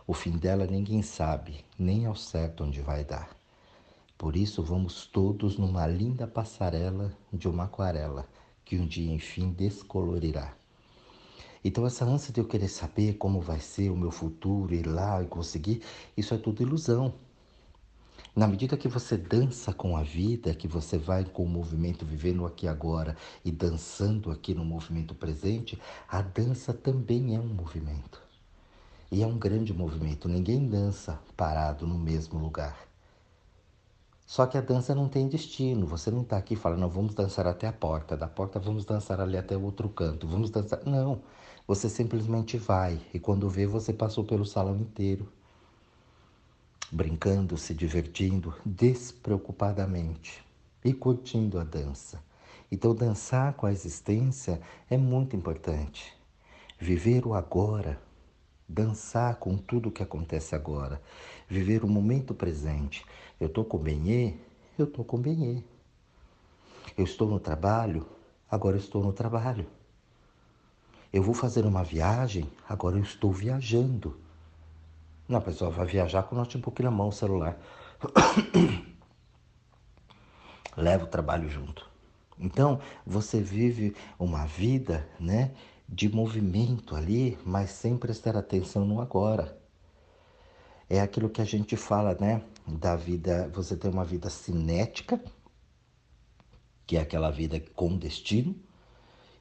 O 0.06 0.14
fim 0.14 0.32
dela 0.32 0.66
ninguém 0.66 1.02
sabe, 1.02 1.64
nem 1.78 2.06
ao 2.06 2.14
certo 2.14 2.64
onde 2.64 2.80
vai 2.80 3.04
dar. 3.04 3.36
Por 4.18 4.36
isso 4.36 4.62
vamos 4.62 5.06
todos 5.06 5.58
numa 5.58 5.86
linda 5.86 6.26
passarela 6.26 7.12
de 7.32 7.48
uma 7.48 7.64
aquarela 7.64 8.26
que 8.64 8.78
um 8.78 8.86
dia 8.86 9.12
enfim 9.12 9.50
descolorirá. 9.50 10.54
Então 11.64 11.84
essa 11.84 12.04
ânsia 12.04 12.32
de 12.32 12.40
eu 12.40 12.46
querer 12.46 12.68
saber 12.68 13.14
como 13.14 13.40
vai 13.40 13.60
ser 13.60 13.90
o 13.90 13.96
meu 13.96 14.10
futuro, 14.10 14.74
ir 14.74 14.86
lá 14.86 15.22
e 15.22 15.26
conseguir, 15.26 15.82
isso 16.16 16.32
é 16.32 16.38
tudo 16.38 16.62
ilusão. 16.62 17.12
Na 18.36 18.46
medida 18.46 18.76
que 18.76 18.86
você 18.86 19.16
dança 19.16 19.72
com 19.72 19.96
a 19.96 20.02
vida, 20.02 20.54
que 20.54 20.68
você 20.68 20.98
vai 20.98 21.24
com 21.24 21.42
o 21.42 21.48
movimento 21.48 22.04
vivendo 22.04 22.44
aqui 22.44 22.68
agora 22.68 23.16
e 23.42 23.50
dançando 23.50 24.30
aqui 24.30 24.52
no 24.52 24.62
movimento 24.62 25.14
presente, 25.14 25.80
a 26.06 26.20
dança 26.20 26.74
também 26.74 27.34
é 27.34 27.40
um 27.40 27.48
movimento. 27.48 28.20
E 29.10 29.22
é 29.22 29.26
um 29.26 29.38
grande 29.38 29.72
movimento. 29.72 30.28
Ninguém 30.28 30.68
dança 30.68 31.18
parado 31.34 31.86
no 31.86 31.98
mesmo 31.98 32.38
lugar. 32.38 32.76
Só 34.26 34.44
que 34.44 34.58
a 34.58 34.60
dança 34.60 34.94
não 34.94 35.08
tem 35.08 35.28
destino. 35.28 35.86
Você 35.86 36.10
não 36.10 36.20
está 36.20 36.36
aqui 36.36 36.56
falando, 36.56 36.86
vamos 36.90 37.14
dançar 37.14 37.46
até 37.46 37.66
a 37.66 37.72
porta. 37.72 38.18
Da 38.18 38.28
porta 38.28 38.60
vamos 38.60 38.84
dançar 38.84 39.18
ali 39.18 39.38
até 39.38 39.56
o 39.56 39.62
outro 39.62 39.88
canto. 39.88 40.28
Vamos 40.28 40.50
dançar. 40.50 40.84
Não. 40.84 41.22
Você 41.66 41.88
simplesmente 41.88 42.58
vai. 42.58 43.00
E 43.14 43.18
quando 43.18 43.48
vê, 43.48 43.66
você 43.66 43.94
passou 43.94 44.24
pelo 44.24 44.44
salão 44.44 44.76
inteiro 44.76 45.26
brincando, 46.90 47.56
se 47.56 47.74
divertindo 47.74 48.54
despreocupadamente 48.64 50.44
e 50.84 50.92
curtindo 50.92 51.58
a 51.58 51.64
dança. 51.64 52.22
Então, 52.70 52.94
dançar 52.94 53.54
com 53.54 53.66
a 53.66 53.72
existência 53.72 54.60
é 54.90 54.96
muito 54.96 55.36
importante. 55.36 56.14
Viver 56.78 57.26
o 57.26 57.34
agora, 57.34 58.00
dançar 58.68 59.36
com 59.36 59.56
tudo 59.56 59.88
o 59.88 59.92
que 59.92 60.02
acontece 60.02 60.54
agora, 60.54 61.00
viver 61.48 61.84
o 61.84 61.88
momento 61.88 62.34
presente. 62.34 63.04
Eu 63.40 63.46
estou 63.46 63.64
com 63.64 63.78
Benê, 63.78 64.34
eu 64.78 64.86
estou 64.86 65.04
com 65.04 65.18
Benê. 65.18 65.62
Eu 66.96 67.04
estou 67.04 67.28
no 67.28 67.38
trabalho, 67.38 68.06
agora 68.50 68.76
eu 68.76 68.80
estou 68.80 69.02
no 69.02 69.12
trabalho. 69.12 69.66
Eu 71.12 71.22
vou 71.22 71.34
fazer 71.34 71.64
uma 71.64 71.82
viagem, 71.82 72.50
agora 72.68 72.96
eu 72.96 73.02
estou 73.02 73.32
viajando. 73.32 74.18
Não, 75.28 75.38
a 75.38 75.42
pessoa 75.42 75.70
vai 75.70 75.86
viajar 75.86 76.22
com 76.22 76.34
o 76.34 76.38
notebook 76.38 76.82
na 76.82 76.90
mão, 76.90 77.08
o 77.08 77.12
celular. 77.12 77.58
Leva 80.76 81.04
o 81.04 81.08
trabalho 81.08 81.48
junto. 81.48 81.88
Então, 82.38 82.80
você 83.04 83.40
vive 83.40 83.96
uma 84.18 84.44
vida, 84.46 85.08
né, 85.18 85.52
de 85.88 86.08
movimento 86.08 86.94
ali, 86.94 87.38
mas 87.44 87.70
sem 87.70 87.96
prestar 87.96 88.36
atenção 88.36 88.84
no 88.84 89.00
agora. 89.00 89.58
É 90.88 91.00
aquilo 91.00 91.30
que 91.30 91.40
a 91.40 91.44
gente 91.44 91.76
fala, 91.76 92.16
né, 92.20 92.42
da 92.66 92.94
vida, 92.94 93.50
você 93.52 93.76
tem 93.76 93.90
uma 93.90 94.04
vida 94.04 94.30
cinética, 94.30 95.20
que 96.86 96.96
é 96.96 97.00
aquela 97.00 97.30
vida 97.30 97.60
com 97.74 97.96
destino. 97.96 98.54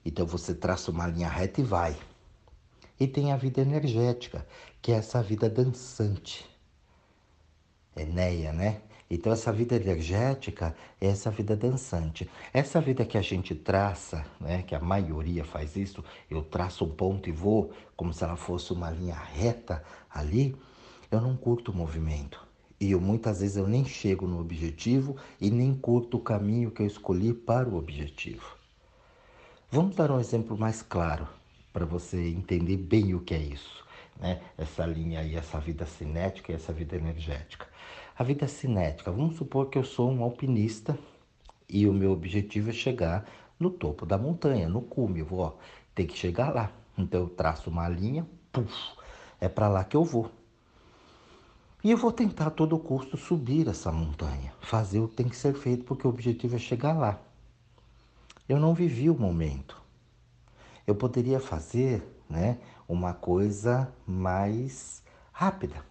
Então 0.04 0.26
você 0.26 0.56
traça 0.56 0.90
uma 0.90 1.06
linha 1.06 1.30
reta 1.30 1.62
e 1.62 1.64
vai. 1.64 1.96
E 3.00 3.08
tem 3.08 3.32
a 3.32 3.38
vida 3.38 3.62
energética, 3.62 4.48
que 4.82 4.92
é 4.92 4.96
essa 4.96 5.22
vida 5.22 5.50
dançante. 5.50 6.46
Enéia, 7.96 8.54
né? 8.54 8.82
Então, 9.10 9.32
essa 9.32 9.52
vida 9.52 9.76
energética 9.76 10.76
é 11.00 11.08
essa 11.08 11.30
vida 11.30 11.56
dançante. 11.56 12.30
Essa 12.52 12.82
vida 12.82 13.06
que 13.06 13.18
a 13.18 13.22
gente 13.22 13.54
traça, 13.54 14.26
né, 14.40 14.64
que 14.64 14.74
a 14.74 14.80
maioria 14.80 15.46
faz 15.46 15.76
isso, 15.76 16.04
eu 16.30 16.42
traço 16.42 16.86
um 16.86 16.90
ponto 16.90 17.30
e 17.30 17.32
vou 17.32 17.72
como 17.96 18.12
se 18.12 18.24
ela 18.24 18.36
fosse 18.36 18.74
uma 18.74 18.90
linha 18.90 19.16
reta 19.16 19.84
ali, 20.10 20.56
eu 21.12 21.22
não 21.22 21.38
curto 21.38 21.72
o 21.72 21.76
movimento. 21.76 22.46
E 22.80 22.92
eu, 22.92 23.00
muitas 23.00 23.42
vezes 23.42 23.58
eu 23.58 23.68
nem 23.68 23.86
chego 23.86 24.28
no 24.28 24.40
objetivo 24.40 25.16
e 25.40 25.50
nem 25.52 25.74
curto 25.76 26.18
o 26.18 26.22
caminho 26.22 26.72
que 26.72 26.82
eu 26.82 26.88
escolhi 26.88 27.34
para 27.34 27.70
o 27.70 27.78
objetivo. 27.78 28.58
Vamos 29.70 29.96
dar 29.96 30.12
um 30.12 30.20
exemplo 30.20 30.58
mais 30.58 30.82
claro 30.82 31.28
para 31.76 31.86
você 31.86 32.30
entender 32.30 32.78
bem 32.78 33.14
o 33.14 33.20
que 33.20 33.34
é 33.34 33.38
isso, 33.38 33.84
né? 34.18 34.42
Essa 34.58 34.86
linha 34.86 35.20
aí, 35.20 35.36
essa 35.36 35.60
vida 35.60 35.86
cinética 35.86 36.54
e 36.54 36.56
essa 36.56 36.72
vida 36.72 36.96
energética. 36.96 37.68
A 38.18 38.24
vida 38.24 38.48
cinética, 38.48 39.12
vamos 39.12 39.36
supor 39.36 39.70
que 39.70 39.78
eu 39.78 39.84
sou 39.84 40.10
um 40.10 40.24
alpinista 40.24 40.98
e 41.68 41.86
o 41.86 41.92
meu 41.92 42.14
objetivo 42.14 42.70
é 42.70 42.74
chegar 42.74 43.30
no 43.60 43.70
topo 43.70 44.06
da 44.06 44.18
montanha, 44.18 44.70
no 44.70 44.82
cume, 44.82 45.20
eu 45.20 45.26
vou, 45.26 45.40
ó, 45.40 45.54
tem 45.94 46.08
que 46.08 46.18
chegar 46.18 46.56
lá. 46.56 46.72
Então 46.98 47.20
eu 47.20 47.28
traço 47.28 47.70
uma 47.70 47.90
linha, 47.90 48.26
puf, 48.54 48.74
é 49.42 49.50
para 49.50 49.68
lá 49.68 49.84
que 49.84 49.98
eu 49.98 50.06
vou. 50.06 50.32
E 51.84 51.92
eu 51.92 51.98
vou 51.98 52.14
tentar 52.14 52.48
a 52.48 52.52
todo 52.52 52.80
custo 52.80 53.18
subir 53.18 53.68
essa 53.68 53.92
montanha, 53.92 54.54
fazer 54.62 55.02
o 55.02 55.10
que 55.10 55.16
tem 55.18 55.28
que 55.28 55.36
ser 55.36 55.54
feito, 55.54 55.84
porque 55.84 56.08
o 56.08 56.10
objetivo 56.10 56.56
é 56.56 56.60
chegar 56.60 56.94
lá. 56.94 57.20
Eu 58.48 58.62
não 58.62 58.74
vivi 58.74 59.10
o 59.10 59.20
momento. 59.20 59.84
Eu 60.86 60.96
poderia 60.96 61.40
fazer 61.40 62.04
né, 62.30 62.58
uma 62.88 63.14
coisa 63.14 63.92
mais 64.06 65.04
rápida. 65.32 65.84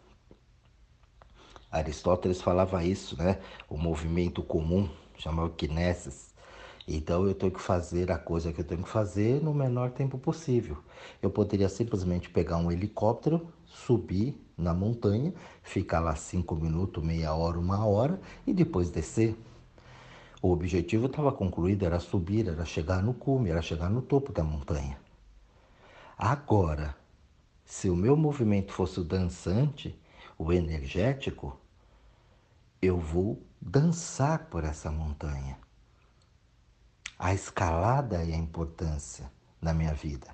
Aristóteles 1.71 2.41
falava 2.41 2.85
isso, 2.85 3.17
né? 3.19 3.41
O 3.69 3.77
movimento 3.77 4.43
comum, 4.43 4.89
chamava 5.17 5.51
kinesis. 5.51 6.33
Então 6.87 7.27
eu 7.27 7.35
tenho 7.35 7.51
que 7.51 7.61
fazer 7.61 8.13
a 8.13 8.19
coisa 8.19 8.53
que 8.53 8.61
eu 8.61 8.65
tenho 8.65 8.83
que 8.83 8.89
fazer 8.89 9.43
no 9.43 9.53
menor 9.53 9.91
tempo 9.91 10.19
possível. 10.19 10.77
Eu 11.21 11.31
poderia 11.31 11.69
simplesmente 11.69 12.31
pegar 12.31 12.59
um 12.59 12.71
helicóptero, 12.71 13.49
subir 13.65 14.41
na 14.57 14.73
montanha, 14.73 15.35
ficar 15.63 16.01
lá 16.01 16.15
cinco 16.15 16.55
minutos, 16.55 17.03
meia 17.03 17.35
hora, 17.35 17.59
uma 17.59 17.85
hora 17.85 18.21
e 18.47 18.53
depois 18.53 18.91
descer. 18.91 19.37
O 20.45 20.53
objetivo 20.53 21.07
estava 21.07 21.33
concluído, 21.33 21.87
era 21.87 21.99
subir, 21.99 22.47
era 22.47 22.67
chegar 22.67 23.03
no 23.03 23.15
cume, 23.15 23.49
era 23.49 23.63
chegar 23.63 23.89
no 23.89 24.03
topo 24.03 24.31
da 24.31 24.45
montanha. 24.45 25.01
Agora, 26.19 26.95
se 27.65 27.89
o 27.89 27.97
meu 27.97 28.15
movimento 28.15 28.71
fosse 28.71 29.01
o 29.01 29.05
dançante, 29.05 29.99
o 30.37 30.53
energético, 30.53 31.59
eu 32.83 32.99
vou 32.99 33.43
dançar 33.59 34.51
por 34.51 34.65
essa 34.65 34.91
montanha. 34.91 35.59
A 37.19 37.33
escalada 37.33 38.17
é 38.17 38.35
a 38.35 38.37
importância 38.37 39.33
na 39.63 39.73
minha 39.73 39.95
vida. 39.95 40.27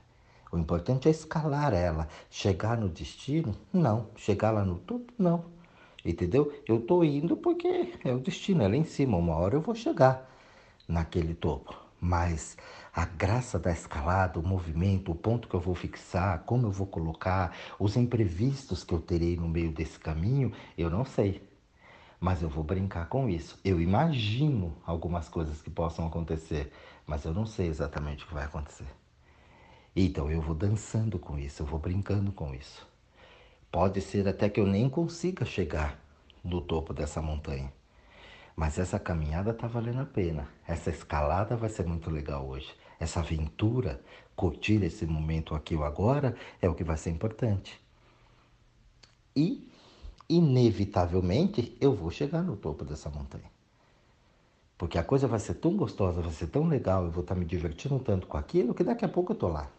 O 0.51 0.59
importante 0.59 1.07
é 1.07 1.13
escalar 1.13 1.73
ela. 1.73 2.09
Chegar 2.29 2.77
no 2.77 2.89
destino? 2.89 3.57
Não. 3.73 4.09
Chegar 4.17 4.51
lá 4.51 4.65
no 4.65 4.81
topo? 4.81 5.13
Não. 5.17 5.60
Entendeu? 6.05 6.53
Eu 6.67 6.79
estou 6.79 7.05
indo 7.05 7.37
porque 7.37 7.93
é 8.05 8.13
o 8.13 8.19
destino, 8.19 8.63
é 8.63 8.69
lá 8.69 8.77
em 8.77 8.85
cima. 8.85 9.17
Uma 9.17 9.37
hora 9.37 9.55
eu 9.55 9.61
vou 9.61 9.75
chegar 9.75 10.31
naquele 10.89 11.35
topo. 11.35 11.75
Mas 12.01 12.57
a 12.95 13.05
graça 13.05 13.59
da 13.59 13.71
escalada, 13.71 14.39
o 14.39 14.47
movimento, 14.47 15.13
o 15.13 15.15
ponto 15.15 15.49
que 15.49 15.55
eu 15.55 15.61
vou 15.61 15.75
fixar, 15.75 16.41
como 16.45 16.67
eu 16.67 16.71
vou 16.71 16.87
colocar, 16.87 17.55
os 17.79 17.97
imprevistos 17.97 18.83
que 18.83 18.95
eu 18.95 19.01
terei 19.01 19.37
no 19.37 19.47
meio 19.49 19.71
desse 19.71 19.99
caminho, 19.99 20.53
eu 20.79 20.89
não 20.89 21.05
sei 21.05 21.51
mas 22.21 22.43
eu 22.43 22.51
vou 22.51 22.63
brincar 22.63 23.09
com 23.09 23.29
isso. 23.29 23.59
Eu 23.65 23.81
imagino 23.81 24.77
algumas 24.85 25.29
coisas 25.29 25.63
que 25.63 25.71
possam 25.71 26.07
acontecer, 26.07 26.71
mas 27.07 27.25
eu 27.25 27.33
não 27.33 27.47
sei 27.47 27.67
exatamente 27.67 28.25
o 28.25 28.29
que 28.29 28.35
vai 28.35 28.45
acontecer. 28.45 28.87
Então 29.97 30.31
eu 30.31 30.41
vou 30.43 30.55
dançando 30.55 31.19
com 31.19 31.39
isso, 31.39 31.63
eu 31.63 31.67
vou 31.67 31.79
brincando 31.81 32.31
com 32.31 32.55
isso. 32.55 32.87
Pode 33.71 34.01
ser 34.01 34.27
até 34.27 34.49
que 34.49 34.61
eu 34.61 34.67
nem 34.67 34.89
consiga 34.89 35.45
chegar 35.45 35.99
no 36.43 36.61
topo 36.61 36.93
dessa 36.93 37.23
montanha. 37.23 37.73
Mas 38.57 38.79
essa 38.79 38.99
caminhada 38.99 39.53
está 39.53 39.67
valendo 39.67 40.01
a 40.01 40.05
pena. 40.05 40.49
Essa 40.67 40.91
escalada 40.91 41.57
vai 41.57 41.69
ser 41.69 41.87
muito 41.87 42.11
legal 42.11 42.47
hoje. 42.47 42.75
Essa 42.99 43.21
aventura, 43.21 44.01
curtir 44.35 44.83
esse 44.83 45.07
momento 45.07 45.55
aqui 45.55 45.75
ou 45.77 45.85
agora, 45.85 46.35
é 46.61 46.69
o 46.69 46.75
que 46.75 46.85
vai 46.85 46.97
ser 46.97 47.11
importante. 47.11 47.81
E 49.35 49.71
inevitavelmente 50.29 51.77
eu 51.81 51.95
vou 51.95 52.11
chegar 52.11 52.43
no 52.43 52.57
topo 52.57 52.85
dessa 52.85 53.09
montanha. 53.09 53.51
Porque 54.77 54.99
a 54.99 55.05
coisa 55.05 55.29
vai 55.29 55.39
ser 55.39 55.55
tão 55.55 55.77
gostosa, 55.77 56.23
vai 56.23 56.33
ser 56.33 56.47
tão 56.47 56.67
legal, 56.67 57.05
eu 57.05 57.11
vou 57.11 57.23
estar 57.23 57.35
me 57.35 57.45
divertindo 57.45 57.99
tanto 57.99 58.27
com 58.27 58.37
aquilo 58.37 58.75
que 58.75 58.83
daqui 58.83 59.05
a 59.05 59.09
pouco 59.09 59.33
eu 59.33 59.37
tô 59.37 59.49
lá. 59.49 59.71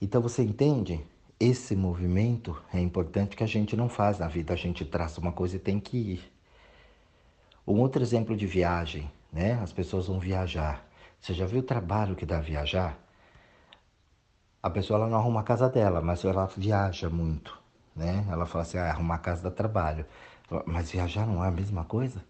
Então 0.00 0.20
você 0.20 0.42
entende? 0.42 1.04
Esse 1.40 1.74
movimento 1.74 2.62
é 2.72 2.78
importante 2.78 3.34
que 3.34 3.42
a 3.42 3.46
gente 3.46 3.74
não 3.74 3.88
faz 3.88 4.18
na 4.18 4.28
vida, 4.28 4.52
a 4.52 4.56
gente 4.56 4.84
traça 4.84 5.20
uma 5.20 5.32
coisa 5.32 5.56
e 5.56 5.58
tem 5.58 5.80
que 5.80 5.96
ir. 5.96 6.32
Um 7.66 7.80
outro 7.80 8.02
exemplo 8.02 8.36
de 8.36 8.46
viagem, 8.46 9.10
né? 9.32 9.54
As 9.62 9.72
pessoas 9.72 10.06
vão 10.06 10.20
viajar. 10.20 10.86
Você 11.18 11.32
já 11.32 11.46
viu 11.46 11.60
o 11.60 11.64
trabalho 11.64 12.14
que 12.14 12.26
dá 12.26 12.40
viajar? 12.40 12.98
A 14.62 14.68
pessoa 14.68 14.98
ela 14.98 15.08
não 15.08 15.18
arruma 15.18 15.40
a 15.40 15.44
casa 15.44 15.68
dela, 15.68 16.02
mas 16.02 16.24
ela 16.24 16.46
viaja 16.46 17.08
muito 17.08 17.60
né? 17.94 18.26
Ela 18.30 18.46
fala 18.46 18.62
assim, 18.62 18.78
ah, 18.78 18.90
arrumar 18.90 19.18
casa 19.18 19.42
dá 19.42 19.50
trabalho. 19.50 20.06
Mas 20.66 20.90
viajar 20.90 21.26
não 21.26 21.44
é 21.44 21.48
a 21.48 21.50
mesma 21.50 21.84
coisa? 21.84 22.24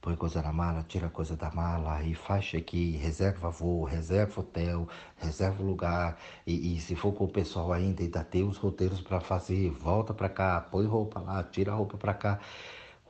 Põe 0.00 0.16
coisa 0.16 0.40
na 0.40 0.52
mala, 0.52 0.82
tira 0.82 1.10
coisa 1.10 1.36
da 1.36 1.50
mala, 1.50 1.96
aí 1.96 2.14
faz 2.14 2.44
check 2.46 2.72
reserva 2.98 3.50
voo, 3.50 3.84
reserva 3.84 4.40
hotel, 4.40 4.88
reserva 5.18 5.62
lugar. 5.62 6.18
E, 6.46 6.76
e, 6.76 6.80
se 6.80 6.96
for 6.96 7.12
com 7.12 7.24
o 7.24 7.28
pessoal 7.28 7.72
ainda, 7.72 8.02
ainda 8.02 8.24
tem 8.24 8.42
os 8.42 8.56
roteiros 8.56 9.00
para 9.02 9.20
fazer, 9.20 9.70
volta 9.70 10.14
para 10.14 10.28
cá, 10.28 10.60
põe 10.60 10.86
roupa 10.86 11.20
lá, 11.20 11.42
tira 11.42 11.74
roupa 11.74 11.98
para 11.98 12.14
cá. 12.14 12.40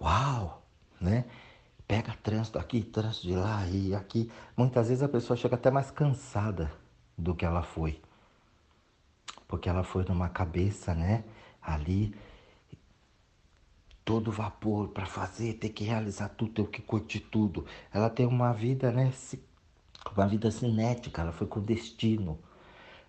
Uau, 0.01 0.63
né? 1.01 1.27
Pega 1.87 2.17
trânsito 2.23 2.59
aqui, 2.59 2.83
trânsito 2.83 3.27
de 3.29 3.37
lá 3.37 3.67
e 3.69 3.95
aqui. 3.95 4.31
Muitas 4.57 4.89
vezes 4.89 5.03
a 5.03 5.09
pessoa 5.09 5.37
chega 5.37 5.55
até 5.55 5.71
mais 5.71 5.91
cansada 5.91 6.73
do 7.17 7.35
que 7.35 7.45
ela 7.45 7.63
foi. 7.63 8.01
Porque 9.47 9.69
ela 9.69 9.85
foi 9.85 10.05
numa 10.05 10.29
cabeça, 10.29 10.95
né? 10.95 11.25
ali 11.63 12.15
todo 14.11 14.33
vapor 14.33 14.89
para 14.89 15.07
fazer, 15.07 15.55
ter 15.55 15.69
que 15.69 15.85
realizar 15.85 16.31
tudo, 16.31 16.51
ter 16.51 16.67
que 16.67 16.83
curtir 16.83 17.21
tudo. 17.21 17.65
Ela 17.95 18.11
tem 18.11 18.27
uma 18.27 18.53
vida, 18.53 18.91
né, 18.91 19.13
uma 20.17 20.27
vida 20.27 20.51
cinética, 20.51 21.23
ela 21.23 21.31
foi 21.31 21.47
com 21.47 21.61
destino. 21.61 22.37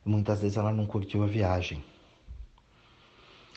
Muitas 0.05 0.41
vezes 0.41 0.57
ela 0.57 0.71
não 0.71 0.85
curtiu 0.85 1.23
a 1.23 1.27
viagem. 1.27 1.83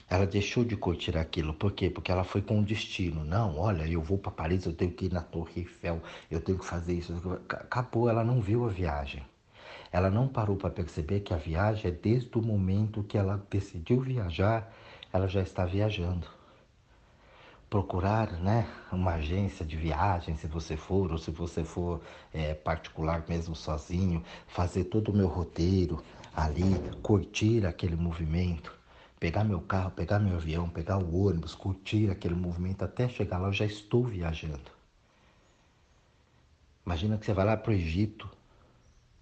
Ela 0.08 0.26
deixou 0.26 0.64
de 0.64 0.74
curtir 0.74 1.18
aquilo. 1.18 1.52
Por 1.52 1.72
quê? 1.72 1.90
Porque 1.90 2.10
ela 2.10 2.24
foi 2.24 2.40
com 2.40 2.60
o 2.60 2.64
destino. 2.64 3.22
Não, 3.24 3.58
olha, 3.58 3.86
eu 3.86 4.00
vou 4.00 4.16
para 4.16 4.32
Paris, 4.32 4.64
eu 4.64 4.72
tenho 4.72 4.92
que 4.92 5.04
ir 5.04 5.12
na 5.12 5.20
Torre 5.20 5.52
Eiffel, 5.60 6.02
eu 6.30 6.40
tenho 6.40 6.58
que 6.58 6.64
fazer 6.64 6.94
isso. 6.94 7.12
Acabou, 7.46 8.08
ela 8.08 8.24
não 8.24 8.40
viu 8.40 8.64
a 8.64 8.68
viagem. 8.68 9.22
Ela 9.92 10.08
não 10.08 10.28
parou 10.28 10.56
para 10.56 10.70
perceber 10.70 11.20
que 11.20 11.34
a 11.34 11.36
viagem 11.36 11.90
é 11.90 11.94
desde 11.94 12.38
o 12.38 12.42
momento 12.42 13.04
que 13.04 13.18
ela 13.18 13.46
decidiu 13.50 14.00
viajar 14.00 14.72
ela 15.12 15.28
já 15.28 15.42
está 15.42 15.64
viajando. 15.64 16.26
Procurar 17.68 18.32
né, 18.34 18.68
uma 18.92 19.14
agência 19.14 19.64
de 19.64 19.76
viagem, 19.76 20.36
se 20.36 20.46
você 20.46 20.76
for, 20.76 21.10
ou 21.10 21.18
se 21.18 21.30
você 21.30 21.64
for 21.64 22.00
é, 22.32 22.54
particular 22.54 23.24
mesmo 23.28 23.56
sozinho, 23.56 24.22
fazer 24.46 24.84
todo 24.84 25.10
o 25.10 25.16
meu 25.16 25.26
roteiro 25.26 26.02
ali, 26.34 26.74
curtir 27.02 27.66
aquele 27.66 27.96
movimento, 27.96 28.72
pegar 29.18 29.44
meu 29.44 29.60
carro, 29.60 29.90
pegar 29.90 30.18
meu 30.18 30.36
avião, 30.36 30.68
pegar 30.68 30.98
o 30.98 31.26
ônibus, 31.26 31.54
curtir 31.54 32.10
aquele 32.10 32.34
movimento 32.34 32.84
até 32.84 33.08
chegar 33.08 33.38
lá, 33.38 33.48
eu 33.48 33.52
já 33.52 33.64
estou 33.64 34.04
viajando. 34.04 34.70
Imagina 36.86 37.16
que 37.16 37.24
você 37.24 37.32
vai 37.32 37.46
lá 37.46 37.56
para 37.56 37.70
o 37.70 37.74
Egito, 37.74 38.28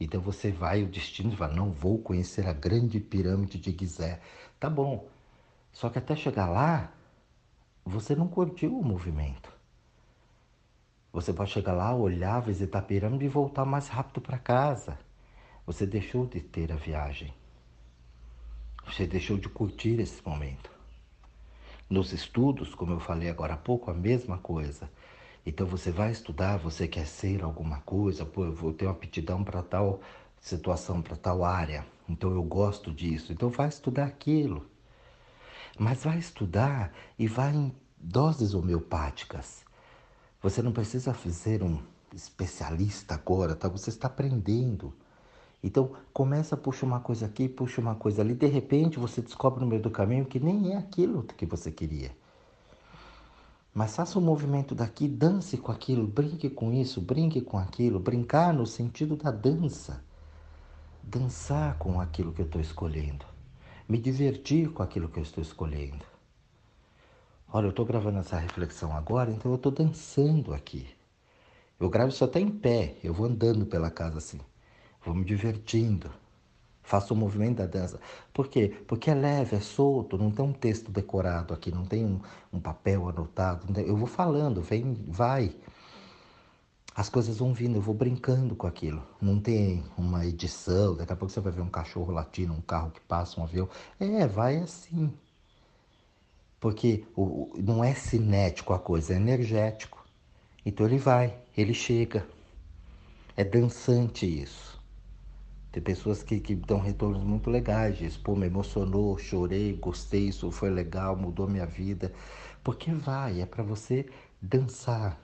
então 0.00 0.20
você 0.20 0.50
vai, 0.50 0.82
o 0.82 0.88
destino 0.88 1.36
fala, 1.36 1.54
não 1.54 1.70
vou 1.70 1.98
conhecer 1.98 2.46
a 2.46 2.52
grande 2.52 2.98
pirâmide 2.98 3.58
de 3.58 3.70
Gizé. 3.70 4.20
Tá 4.58 4.68
bom, 4.68 5.08
só 5.72 5.88
que 5.88 5.98
até 5.98 6.16
chegar 6.16 6.48
lá, 6.48 6.92
você 7.84 8.14
não 8.14 8.28
curtiu 8.28 8.78
o 8.78 8.84
movimento. 8.84 9.52
Você 11.12 11.32
pode 11.32 11.50
chegar 11.50 11.72
lá, 11.72 11.94
olhar, 11.94 12.40
visitar 12.40 12.78
a 12.78 12.82
pirâmide 12.82 13.26
e 13.26 13.28
voltar 13.28 13.64
mais 13.64 13.88
rápido 13.88 14.20
para 14.20 14.38
casa. 14.38 14.98
Você 15.66 15.86
deixou 15.86 16.26
de 16.26 16.40
ter 16.40 16.72
a 16.72 16.76
viagem. 16.76 17.34
Você 18.86 19.06
deixou 19.06 19.36
de 19.36 19.48
curtir 19.48 20.00
esse 20.00 20.26
momento. 20.26 20.70
Nos 21.88 22.12
estudos, 22.12 22.74
como 22.74 22.92
eu 22.94 23.00
falei 23.00 23.28
agora 23.28 23.54
há 23.54 23.58
pouco, 23.58 23.90
a 23.90 23.94
mesma 23.94 24.38
coisa. 24.38 24.90
Então 25.44 25.66
você 25.66 25.90
vai 25.90 26.10
estudar, 26.10 26.56
você 26.56 26.88
quer 26.88 27.06
ser 27.06 27.42
alguma 27.42 27.80
coisa, 27.80 28.24
pô, 28.24 28.44
eu 28.44 28.54
vou 28.54 28.72
ter 28.72 28.86
uma 28.86 28.92
aptidão 28.92 29.44
para 29.44 29.62
tal 29.62 30.00
situação, 30.40 31.02
para 31.02 31.16
tal 31.16 31.44
área. 31.44 31.84
Então 32.08 32.30
eu 32.30 32.42
gosto 32.42 32.92
disso. 32.92 33.32
Então 33.32 33.50
vai 33.50 33.68
estudar 33.68 34.06
aquilo. 34.06 34.66
Mas 35.78 36.04
vai 36.04 36.18
estudar 36.18 36.92
e 37.18 37.26
vai 37.26 37.72
doses 37.98 38.54
homeopáticas. 38.54 39.64
Você 40.42 40.60
não 40.60 40.72
precisa 40.72 41.14
ser 41.14 41.62
um 41.62 41.80
especialista 42.14 43.14
agora, 43.14 43.54
tá? 43.54 43.68
Você 43.68 43.90
está 43.90 44.08
aprendendo. 44.08 44.92
Então, 45.62 45.92
começa 46.12 46.56
a 46.56 46.58
puxar 46.58 46.86
uma 46.86 47.00
coisa 47.00 47.26
aqui, 47.26 47.48
puxa 47.48 47.80
uma 47.80 47.94
coisa 47.94 48.20
ali. 48.20 48.34
De 48.34 48.46
repente, 48.46 48.98
você 48.98 49.22
descobre 49.22 49.60
no 49.60 49.66
meio 49.66 49.80
do 49.80 49.90
caminho 49.90 50.26
que 50.26 50.40
nem 50.40 50.72
é 50.72 50.76
aquilo 50.76 51.22
que 51.22 51.46
você 51.46 51.70
queria. 51.70 52.10
Mas 53.72 53.96
faça 53.96 54.18
um 54.18 54.22
movimento 54.22 54.74
daqui, 54.74 55.08
dance 55.08 55.56
com 55.56 55.72
aquilo, 55.72 56.06
brinque 56.06 56.50
com 56.50 56.72
isso, 56.72 57.00
brinque 57.00 57.40
com 57.40 57.56
aquilo. 57.56 57.98
Brincar 57.98 58.52
no 58.52 58.66
sentido 58.66 59.16
da 59.16 59.30
dança. 59.30 60.04
Dançar 61.02 61.78
com 61.78 62.00
aquilo 62.00 62.32
que 62.32 62.42
eu 62.42 62.46
estou 62.46 62.60
escolhendo. 62.60 63.31
Me 63.92 63.98
divertir 63.98 64.70
com 64.72 64.82
aquilo 64.82 65.06
que 65.06 65.18
eu 65.18 65.22
estou 65.22 65.42
escolhendo. 65.42 66.02
Olha, 67.52 67.66
eu 67.66 67.70
estou 67.72 67.84
gravando 67.84 68.20
essa 68.20 68.38
reflexão 68.38 68.96
agora, 68.96 69.30
então 69.30 69.52
eu 69.52 69.56
estou 69.56 69.70
dançando 69.70 70.54
aqui. 70.54 70.88
Eu 71.78 71.90
gravo 71.90 72.08
isso 72.08 72.24
até 72.24 72.40
em 72.40 72.48
pé, 72.48 72.96
eu 73.04 73.12
vou 73.12 73.26
andando 73.26 73.66
pela 73.66 73.90
casa 73.90 74.16
assim, 74.16 74.40
vou 75.04 75.14
me 75.14 75.26
divertindo, 75.26 76.10
faço 76.82 77.12
o 77.12 77.16
movimento 77.18 77.58
da 77.58 77.66
dança. 77.66 78.00
Por 78.32 78.48
quê? 78.48 78.74
Porque 78.88 79.10
é 79.10 79.14
leve, 79.14 79.56
é 79.56 79.60
solto, 79.60 80.16
não 80.16 80.30
tem 80.30 80.42
um 80.42 80.54
texto 80.54 80.90
decorado 80.90 81.52
aqui, 81.52 81.70
não 81.70 81.84
tem 81.84 82.02
um, 82.02 82.18
um 82.50 82.58
papel 82.58 83.10
anotado. 83.10 83.78
Eu 83.78 83.94
vou 83.94 84.06
falando, 84.06 84.62
vem, 84.62 84.94
vai. 85.06 85.54
As 86.94 87.08
coisas 87.08 87.38
vão 87.38 87.54
vindo, 87.54 87.76
eu 87.76 87.80
vou 87.80 87.94
brincando 87.94 88.54
com 88.54 88.66
aquilo. 88.66 89.02
Não 89.20 89.40
tem 89.40 89.82
uma 89.96 90.26
edição, 90.26 90.94
daqui 90.94 91.12
a 91.12 91.16
pouco 91.16 91.32
você 91.32 91.40
vai 91.40 91.52
ver 91.52 91.62
um 91.62 91.70
cachorro 91.70 92.12
latindo, 92.12 92.52
um 92.52 92.60
carro 92.60 92.90
que 92.90 93.00
passa, 93.00 93.40
um 93.40 93.44
avião. 93.44 93.68
É, 93.98 94.26
vai 94.26 94.58
assim. 94.58 95.10
Porque 96.60 97.04
o, 97.16 97.50
não 97.58 97.82
é 97.82 97.94
cinético 97.94 98.74
a 98.74 98.78
coisa, 98.78 99.14
é 99.14 99.16
energético. 99.16 100.04
Então 100.66 100.86
ele 100.86 100.98
vai, 100.98 101.38
ele 101.56 101.72
chega. 101.72 102.26
É 103.36 103.42
dançante 103.42 104.26
isso. 104.26 104.78
Tem 105.72 105.82
pessoas 105.82 106.22
que, 106.22 106.38
que 106.38 106.54
dão 106.54 106.78
retornos 106.78 107.24
muito 107.24 107.48
legais, 107.48 107.96
diz, 107.96 108.14
pô, 108.18 108.36
me 108.36 108.46
emocionou, 108.46 109.16
chorei, 109.16 109.72
gostei, 109.72 110.28
isso 110.28 110.50
foi 110.50 110.68
legal, 110.68 111.16
mudou 111.16 111.48
minha 111.48 111.64
vida. 111.64 112.12
Porque 112.62 112.92
vai, 112.92 113.40
é 113.40 113.46
para 113.46 113.62
você 113.62 114.06
dançar. 114.40 115.18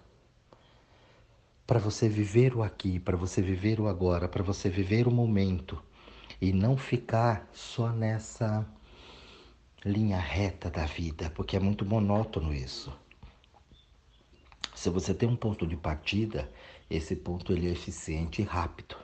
Para 1.68 1.78
você 1.78 2.08
viver 2.08 2.56
o 2.56 2.62
aqui, 2.62 2.98
para 2.98 3.14
você 3.14 3.42
viver 3.42 3.78
o 3.78 3.88
agora, 3.88 4.26
para 4.26 4.42
você 4.42 4.70
viver 4.70 5.06
o 5.06 5.10
momento. 5.10 5.78
E 6.40 6.50
não 6.50 6.78
ficar 6.78 7.46
só 7.52 7.90
nessa 7.90 8.66
linha 9.84 10.16
reta 10.18 10.70
da 10.70 10.87
vida, 10.87 11.28
porque 11.28 11.58
é 11.58 11.60
muito 11.60 11.84
monótono 11.84 12.54
isso. 12.54 12.90
Se 14.75 14.88
você 14.88 15.12
tem 15.12 15.28
um 15.28 15.37
ponto 15.37 15.66
de 15.66 15.76
partida, 15.76 16.50
esse 16.88 17.14
ponto 17.14 17.52
ele 17.52 17.68
é 17.68 17.72
eficiente 17.72 18.40
e 18.40 18.46
rápido. 18.46 18.96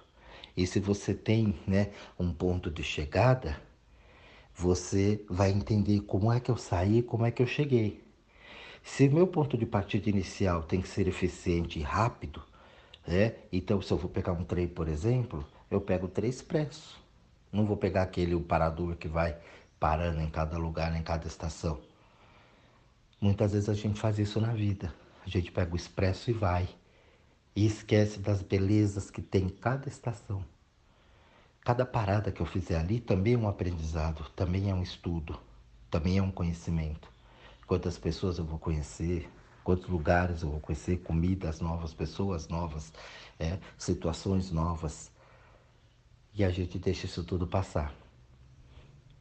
E 0.57 0.67
se 0.67 0.81
você 0.81 1.13
tem 1.13 1.61
né, 1.67 1.91
um 2.19 2.33
ponto 2.33 2.71
de 2.71 2.83
chegada, 2.83 3.61
você 4.55 5.23
vai 5.29 5.51
entender 5.51 6.01
como 6.01 6.33
é 6.33 6.41
que 6.41 6.51
eu 6.51 6.57
saí, 6.57 7.03
como 7.03 7.27
é 7.27 7.31
que 7.31 7.43
eu 7.43 7.47
cheguei. 7.47 8.03
Se 8.83 9.07
meu 9.07 9.27
ponto 9.27 9.59
de 9.59 9.67
partida 9.67 10.09
inicial 10.09 10.63
tem 10.63 10.81
que 10.81 10.89
ser 10.89 11.07
eficiente 11.07 11.79
e 11.79 11.83
rápido, 11.83 12.43
né, 13.07 13.35
então 13.53 13.81
se 13.83 13.93
eu 13.93 13.99
vou 13.99 14.11
pegar 14.11 14.33
um 14.33 14.45
trem, 14.45 14.67
por 14.67 14.89
exemplo, 14.89 15.47
eu 15.71 15.81
pego 15.81 16.07
o 16.07 16.09
trem 16.09 16.31
expresso. 16.31 17.03
Não 17.53 17.65
vou 17.65 17.77
pegar 17.77 18.03
aquele 18.03 18.39
parador 18.41 18.97
que 18.97 19.09
vai 19.09 19.37
parando 19.79 20.21
em 20.21 20.31
cada 20.31 20.59
lugar, 20.59 20.95
em 20.97 21.03
cada 21.03 21.27
estação. 21.27 21.81
Muitas 23.21 23.53
vezes 23.53 23.69
a 23.69 23.75
gente 23.75 24.01
faz 24.01 24.19
isso 24.19 24.41
na 24.41 24.53
vida. 24.53 24.93
A 25.25 25.29
gente 25.29 25.53
pega 25.53 25.73
o 25.73 25.77
expresso 25.77 26.31
e 26.31 26.33
vai. 26.33 26.69
E 27.55 27.65
esquece 27.65 28.19
das 28.19 28.43
belezas 28.43 29.11
que 29.11 29.23
tem 29.23 29.45
em 29.45 29.49
cada 29.49 29.89
estação. 29.89 30.45
Cada 31.63 31.87
parada 31.87 32.31
que 32.31 32.43
eu 32.43 32.47
fizer 32.47 32.77
ali 32.77 33.01
também 33.01 33.35
é 33.35 33.39
um 33.39 33.49
aprendizado, 33.49 34.29
também 34.37 34.71
é 34.71 34.75
um 34.75 34.83
estudo, 34.83 35.41
também 35.91 36.19
é 36.19 36.23
um 36.23 36.31
conhecimento. 36.31 37.09
Quantas 37.67 37.97
pessoas 37.97 38.37
eu 38.37 38.45
vou 38.45 38.59
conhecer, 38.59 39.31
quantos 39.65 39.89
lugares 39.89 40.43
eu 40.43 40.51
vou 40.51 40.61
conhecer, 40.61 40.99
comidas 40.99 41.61
novas, 41.61 41.95
pessoas 41.95 42.47
novas, 42.49 42.93
é, 43.41 43.59
situações 43.79 44.51
novas. 44.53 45.11
E 46.35 46.45
a 46.45 46.51
gente 46.51 46.79
deixa 46.79 47.07
isso 47.07 47.25
tudo 47.25 47.47
passar. 47.47 47.93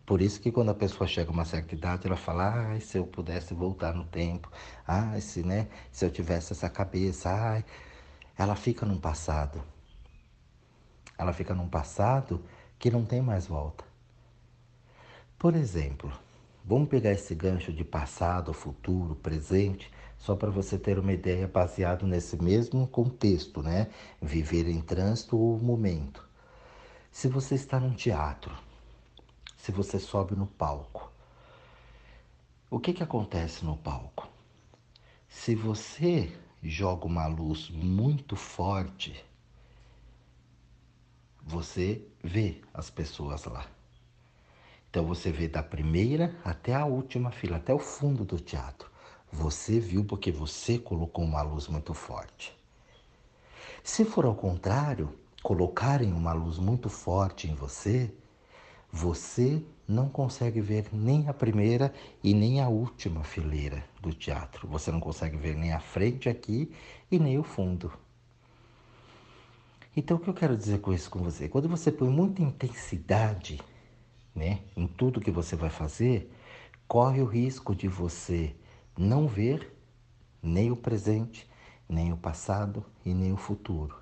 Por 0.05 0.21
isso 0.21 0.41
que 0.41 0.51
quando 0.51 0.69
a 0.69 0.75
pessoa 0.75 1.07
chega 1.07 1.31
a 1.31 1.33
uma 1.33 1.45
certa 1.45 1.73
idade, 1.73 2.05
ela 2.05 2.17
fala, 2.17 2.67
ai, 2.67 2.81
se 2.81 2.97
eu 2.97 3.07
pudesse 3.07 3.53
voltar 3.53 3.93
no 3.95 4.03
tempo, 4.03 4.51
ai, 4.85 5.21
se, 5.21 5.43
né, 5.43 5.69
se 5.91 6.05
eu 6.05 6.11
tivesse 6.11 6.51
essa 6.51 6.69
cabeça, 6.69 7.29
ai, 7.29 7.63
ela 8.37 8.55
fica 8.55 8.85
num 8.85 8.99
passado. 8.99 9.63
Ela 11.17 11.31
fica 11.31 11.53
num 11.53 11.69
passado 11.69 12.43
que 12.77 12.91
não 12.91 13.05
tem 13.05 13.21
mais 13.21 13.47
volta. 13.47 13.85
Por 15.39 15.55
exemplo, 15.55 16.11
vamos 16.65 16.89
pegar 16.89 17.11
esse 17.11 17.33
gancho 17.33 17.71
de 17.71 17.85
passado, 17.85 18.53
futuro, 18.53 19.15
presente, 19.15 19.89
só 20.23 20.37
para 20.37 20.49
você 20.49 20.79
ter 20.79 20.97
uma 20.97 21.11
ideia 21.11 21.45
baseado 21.49 22.07
nesse 22.07 22.41
mesmo 22.41 22.87
contexto, 22.87 23.61
né? 23.61 23.89
Viver 24.21 24.69
em 24.69 24.79
trânsito 24.79 25.37
ou 25.37 25.59
momento. 25.59 26.25
Se 27.11 27.27
você 27.27 27.55
está 27.55 27.77
num 27.77 27.93
teatro, 27.93 28.57
se 29.57 29.69
você 29.69 29.99
sobe 29.99 30.33
no 30.33 30.47
palco. 30.47 31.11
O 32.71 32.79
que, 32.79 32.93
que 32.93 33.03
acontece 33.03 33.65
no 33.65 33.75
palco? 33.75 34.25
Se 35.27 35.55
você 35.55 36.33
joga 36.63 37.05
uma 37.05 37.27
luz 37.27 37.69
muito 37.69 38.37
forte, 38.37 39.21
você 41.41 42.01
vê 42.23 42.61
as 42.73 42.89
pessoas 42.89 43.43
lá. 43.43 43.67
Então 44.89 45.05
você 45.05 45.33
vê 45.33 45.49
da 45.49 45.61
primeira 45.61 46.33
até 46.45 46.73
a 46.73 46.85
última 46.85 47.29
fila, 47.29 47.57
até 47.57 47.73
o 47.73 47.79
fundo 47.79 48.23
do 48.23 48.39
teatro. 48.39 48.92
Você 49.33 49.79
viu 49.79 50.05
porque 50.05 50.31
você 50.31 50.77
colocou 50.77 51.25
uma 51.25 51.41
luz 51.41 51.67
muito 51.67 51.91
forte. 51.95 52.55
Se 53.83 54.05
for 54.05 54.25
ao 54.25 54.35
contrário, 54.35 55.09
colocarem 55.41 56.13
uma 56.13 56.31
luz 56.33 56.59
muito 56.59 56.87
forte 56.87 57.49
em 57.49 57.55
você, 57.55 58.13
você 58.91 59.61
não 59.87 60.07
consegue 60.07 60.61
ver 60.61 60.85
nem 60.93 61.27
a 61.27 61.33
primeira 61.33 61.91
e 62.23 62.31
nem 62.31 62.61
a 62.61 62.69
última 62.69 63.23
fileira 63.23 63.83
do 63.99 64.13
teatro. 64.13 64.67
Você 64.67 64.91
não 64.91 64.99
consegue 64.99 65.35
ver 65.35 65.55
nem 65.55 65.73
a 65.73 65.79
frente 65.79 66.29
aqui 66.29 66.71
e 67.11 67.17
nem 67.17 67.39
o 67.39 67.43
fundo. 67.43 67.91
Então, 69.97 70.17
o 70.17 70.19
que 70.19 70.29
eu 70.29 70.33
quero 70.33 70.55
dizer 70.55 70.79
com 70.79 70.93
isso 70.93 71.09
com 71.09 71.19
você? 71.19 71.49
Quando 71.49 71.67
você 71.67 71.91
põe 71.91 72.09
muita 72.09 72.43
intensidade 72.43 73.59
né, 74.33 74.59
em 74.77 74.85
tudo 74.85 75.19
que 75.19 75.31
você 75.31 75.55
vai 75.55 75.71
fazer, 75.71 76.31
corre 76.87 77.19
o 77.19 77.25
risco 77.25 77.75
de 77.75 77.87
você 77.87 78.55
não 78.97 79.27
ver 79.27 79.71
nem 80.41 80.71
o 80.71 80.75
presente, 80.75 81.49
nem 81.87 82.11
o 82.11 82.17
passado 82.17 82.85
e 83.05 83.13
nem 83.13 83.31
o 83.33 83.37
futuro. 83.37 83.95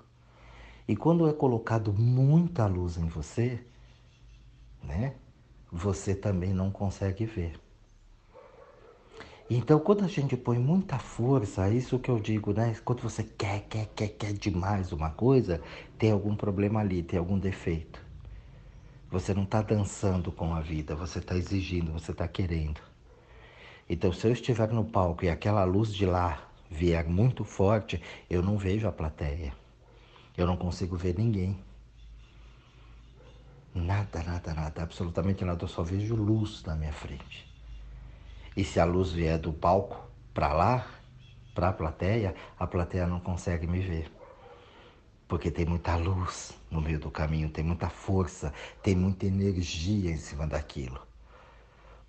E 0.86 0.96
quando 0.96 1.28
é 1.28 1.32
colocado 1.32 1.92
muita 1.92 2.66
luz 2.66 2.96
em 2.96 3.06
você, 3.06 3.64
né? 4.82 5.14
Você 5.70 6.14
também 6.14 6.52
não 6.52 6.70
consegue 6.70 7.24
ver. 7.24 7.58
Então, 9.48 9.78
quando 9.80 10.04
a 10.04 10.08
gente 10.08 10.36
põe 10.36 10.58
muita 10.58 10.98
força, 10.98 11.68
isso 11.68 11.98
que 11.98 12.10
eu 12.10 12.18
digo, 12.18 12.52
né? 12.52 12.74
Quando 12.84 13.02
você 13.02 13.22
quer, 13.22 13.60
quer, 13.68 13.86
quer, 13.94 14.08
quer 14.08 14.32
demais 14.32 14.92
uma 14.92 15.10
coisa, 15.10 15.60
tem 15.98 16.10
algum 16.10 16.34
problema 16.34 16.80
ali, 16.80 17.02
tem 17.02 17.18
algum 17.18 17.38
defeito. 17.38 18.02
Você 19.10 19.34
não 19.34 19.42
está 19.44 19.60
dançando 19.60 20.32
com 20.32 20.54
a 20.54 20.60
vida, 20.60 20.96
você 20.96 21.18
está 21.18 21.36
exigindo, 21.36 21.92
você 21.92 22.12
está 22.12 22.26
querendo. 22.26 22.91
Então, 23.88 24.12
se 24.12 24.26
eu 24.26 24.32
estiver 24.32 24.68
no 24.68 24.84
palco 24.84 25.24
e 25.24 25.30
aquela 25.30 25.64
luz 25.64 25.94
de 25.94 26.06
lá 26.06 26.48
vier 26.70 27.06
muito 27.06 27.44
forte, 27.44 28.00
eu 28.30 28.42
não 28.42 28.56
vejo 28.56 28.88
a 28.88 28.92
plateia. 28.92 29.52
Eu 30.36 30.46
não 30.46 30.56
consigo 30.56 30.96
ver 30.96 31.18
ninguém. 31.18 31.58
Nada, 33.74 34.22
nada, 34.22 34.54
nada, 34.54 34.82
absolutamente 34.82 35.44
nada. 35.44 35.64
Eu 35.64 35.68
só 35.68 35.82
vejo 35.82 36.14
luz 36.14 36.62
na 36.64 36.74
minha 36.74 36.92
frente. 36.92 37.50
E 38.56 38.64
se 38.64 38.78
a 38.80 38.84
luz 38.84 39.12
vier 39.12 39.38
do 39.38 39.52
palco 39.52 40.10
para 40.32 40.52
lá, 40.52 40.86
para 41.54 41.68
a 41.68 41.72
plateia, 41.72 42.34
a 42.58 42.66
plateia 42.66 43.06
não 43.06 43.20
consegue 43.20 43.66
me 43.66 43.80
ver. 43.80 44.10
Porque 45.26 45.50
tem 45.50 45.64
muita 45.64 45.96
luz 45.96 46.52
no 46.70 46.80
meio 46.80 46.98
do 46.98 47.10
caminho, 47.10 47.48
tem 47.48 47.64
muita 47.64 47.88
força, 47.88 48.52
tem 48.82 48.94
muita 48.94 49.26
energia 49.26 50.10
em 50.10 50.18
cima 50.18 50.46
daquilo. 50.46 51.00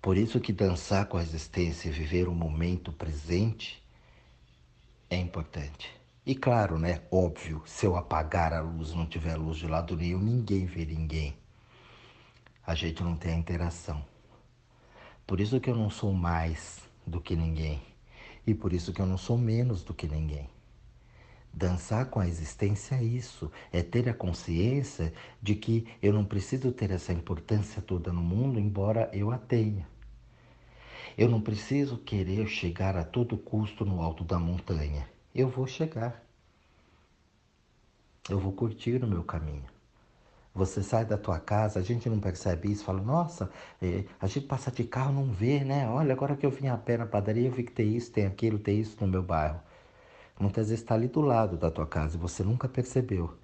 Por 0.04 0.18
isso 0.18 0.38
que 0.38 0.52
dançar 0.52 1.06
com 1.06 1.16
a 1.16 1.22
existência 1.22 1.88
e 1.88 1.92
viver 1.92 2.28
o 2.28 2.34
momento 2.34 2.92
presente 2.92 3.82
é 5.08 5.16
importante. 5.16 5.90
E 6.26 6.34
claro, 6.34 6.78
né? 6.78 7.00
Óbvio, 7.10 7.62
se 7.64 7.86
eu 7.86 7.96
apagar 7.96 8.52
a 8.52 8.60
luz, 8.60 8.92
não 8.92 9.06
tiver 9.06 9.36
luz 9.36 9.56
de 9.56 9.66
lado 9.66 9.96
nenhum, 9.96 10.20
ninguém 10.20 10.66
vê 10.66 10.84
ninguém 10.84 11.34
a 12.66 12.74
gente 12.74 13.02
não 13.02 13.14
tem 13.14 13.34
a 13.34 13.38
interação. 13.38 14.02
Por 15.26 15.40
isso 15.40 15.60
que 15.60 15.68
eu 15.68 15.76
não 15.76 15.90
sou 15.90 16.12
mais 16.12 16.80
do 17.06 17.20
que 17.20 17.36
ninguém. 17.36 17.82
E 18.46 18.54
por 18.54 18.72
isso 18.72 18.92
que 18.92 19.00
eu 19.00 19.06
não 19.06 19.18
sou 19.18 19.36
menos 19.36 19.82
do 19.82 19.94
que 19.94 20.06
ninguém. 20.06 20.48
Dançar 21.52 22.06
com 22.06 22.18
a 22.18 22.26
existência 22.26 22.96
é 22.96 23.04
isso, 23.04 23.50
é 23.72 23.82
ter 23.82 24.08
a 24.08 24.14
consciência 24.14 25.12
de 25.40 25.54
que 25.54 25.86
eu 26.02 26.12
não 26.12 26.24
preciso 26.24 26.72
ter 26.72 26.90
essa 26.90 27.12
importância 27.12 27.80
toda 27.80 28.12
no 28.12 28.22
mundo, 28.22 28.58
embora 28.58 29.08
eu 29.12 29.30
a 29.30 29.38
tenha. 29.38 29.86
Eu 31.16 31.28
não 31.28 31.40
preciso 31.40 31.98
querer 31.98 32.48
chegar 32.48 32.96
a 32.96 33.04
todo 33.04 33.38
custo 33.38 33.84
no 33.84 34.02
alto 34.02 34.24
da 34.24 34.38
montanha. 34.38 35.08
Eu 35.32 35.48
vou 35.48 35.66
chegar. 35.66 36.24
Eu 38.28 38.38
vou 38.38 38.52
curtir 38.52 39.02
o 39.02 39.06
meu 39.06 39.22
caminho. 39.22 39.64
Você 40.54 40.82
sai 40.82 41.04
da 41.04 41.16
tua 41.16 41.38
casa, 41.38 41.78
a 41.80 41.82
gente 41.82 42.08
não 42.08 42.20
percebe 42.20 42.70
isso, 42.70 42.84
fala, 42.84 43.00
nossa, 43.00 43.50
é, 43.82 44.04
a 44.20 44.26
gente 44.26 44.46
passa 44.46 44.70
de 44.70 44.84
carro 44.84 45.12
não 45.12 45.32
vê, 45.32 45.64
né? 45.64 45.88
Olha, 45.88 46.12
agora 46.12 46.36
que 46.36 46.46
eu 46.46 46.50
vim 46.50 46.68
a 46.68 46.76
pé 46.76 46.96
na 46.96 47.06
padaria, 47.06 47.48
eu 47.48 47.52
vi 47.52 47.64
que 47.64 47.72
tem 47.72 47.96
isso, 47.96 48.12
tem 48.12 48.26
aquilo, 48.26 48.58
tem 48.58 48.80
isso 48.80 48.96
no 49.00 49.06
meu 49.06 49.22
bairro. 49.22 49.60
Muitas 50.38 50.68
vezes 50.68 50.82
está 50.82 50.94
ali 50.94 51.08
do 51.08 51.20
lado 51.20 51.56
da 51.56 51.70
tua 51.70 51.86
casa 51.86 52.16
e 52.16 52.20
você 52.20 52.42
nunca 52.42 52.68
percebeu. 52.68 53.36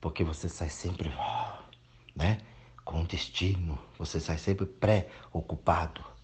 Porque 0.00 0.24
você 0.24 0.48
sai 0.48 0.68
sempre, 0.68 1.12
né? 2.14 2.38
Com 2.84 3.04
destino. 3.04 3.78
Você 3.98 4.20
sai 4.20 4.38
sempre 4.38 4.66
pré-ocupado. 4.66 6.17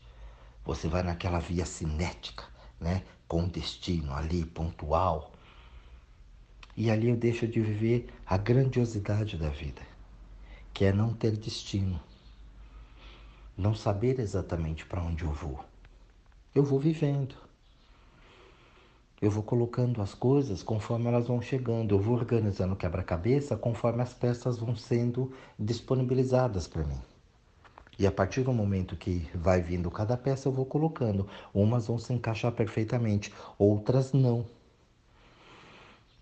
Você 0.64 0.88
vai 0.88 1.03
naquela 1.03 1.38
via 1.38 1.66
cinética, 1.66 2.44
né? 2.81 3.03
Com 3.29 3.46
destino 3.46 4.14
ali, 4.14 4.44
pontual. 4.46 5.33
E 6.77 6.90
ali 6.90 7.09
eu 7.09 7.16
deixo 7.16 7.46
de 7.46 7.61
viver 7.61 8.09
a 8.27 8.37
grandiosidade 8.37 9.37
da 9.37 9.48
vida, 9.48 9.83
que 10.72 10.85
é 10.85 10.92
não 10.92 11.12
ter 11.12 11.37
destino. 11.37 12.00
Não 13.57 13.74
saber 13.74 14.18
exatamente 14.18 14.85
para 14.87 15.03
onde 15.03 15.22
eu 15.22 15.31
vou. 15.31 15.64
Eu 16.55 16.64
vou 16.64 16.81
vivendo. 16.81 17.35
Eu 19.20 19.31
vou 19.31 19.42
colocando 19.42 20.03
as 20.03 20.12
coisas 20.14 20.62
conforme 20.62 21.07
elas 21.07 21.29
vão 21.29 21.40
chegando. 21.40 21.94
Eu 21.94 22.00
vou 22.00 22.16
organizando 22.16 22.74
o 22.74 22.77
quebra-cabeça 22.77 23.57
conforme 23.57 24.03
as 24.03 24.12
peças 24.12 24.59
vão 24.59 24.74
sendo 24.74 25.33
disponibilizadas 25.59 26.66
para 26.66 26.85
mim. 26.85 27.00
E 27.98 28.07
a 28.07 28.12
partir 28.12 28.42
do 28.42 28.52
momento 28.52 28.96
que 28.96 29.28
vai 29.35 29.62
vindo 29.62 29.90
cada 29.90 30.16
peça, 30.16 30.48
eu 30.48 30.52
vou 30.52 30.66
colocando. 30.66 31.28
Umas 31.52 31.87
vão 31.87 31.98
se 31.98 32.12
encaixar 32.12 32.52
perfeitamente, 32.52 33.33
outras 33.59 34.12
não. 34.12 34.44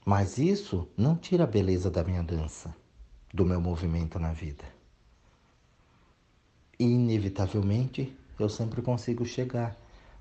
Mas 0.04 0.36
isso 0.36 0.88
não 0.96 1.16
tira 1.16 1.44
a 1.44 1.46
beleza 1.46 1.90
da 1.90 2.02
minha 2.02 2.22
dança, 2.22 2.74
do 3.32 3.44
meu 3.44 3.60
movimento 3.60 4.18
na 4.18 4.32
vida. 4.32 4.64
E, 6.78 6.84
inevitavelmente, 6.84 8.14
eu 8.38 8.48
sempre 8.48 8.82
consigo 8.82 9.24
chegar 9.24 9.76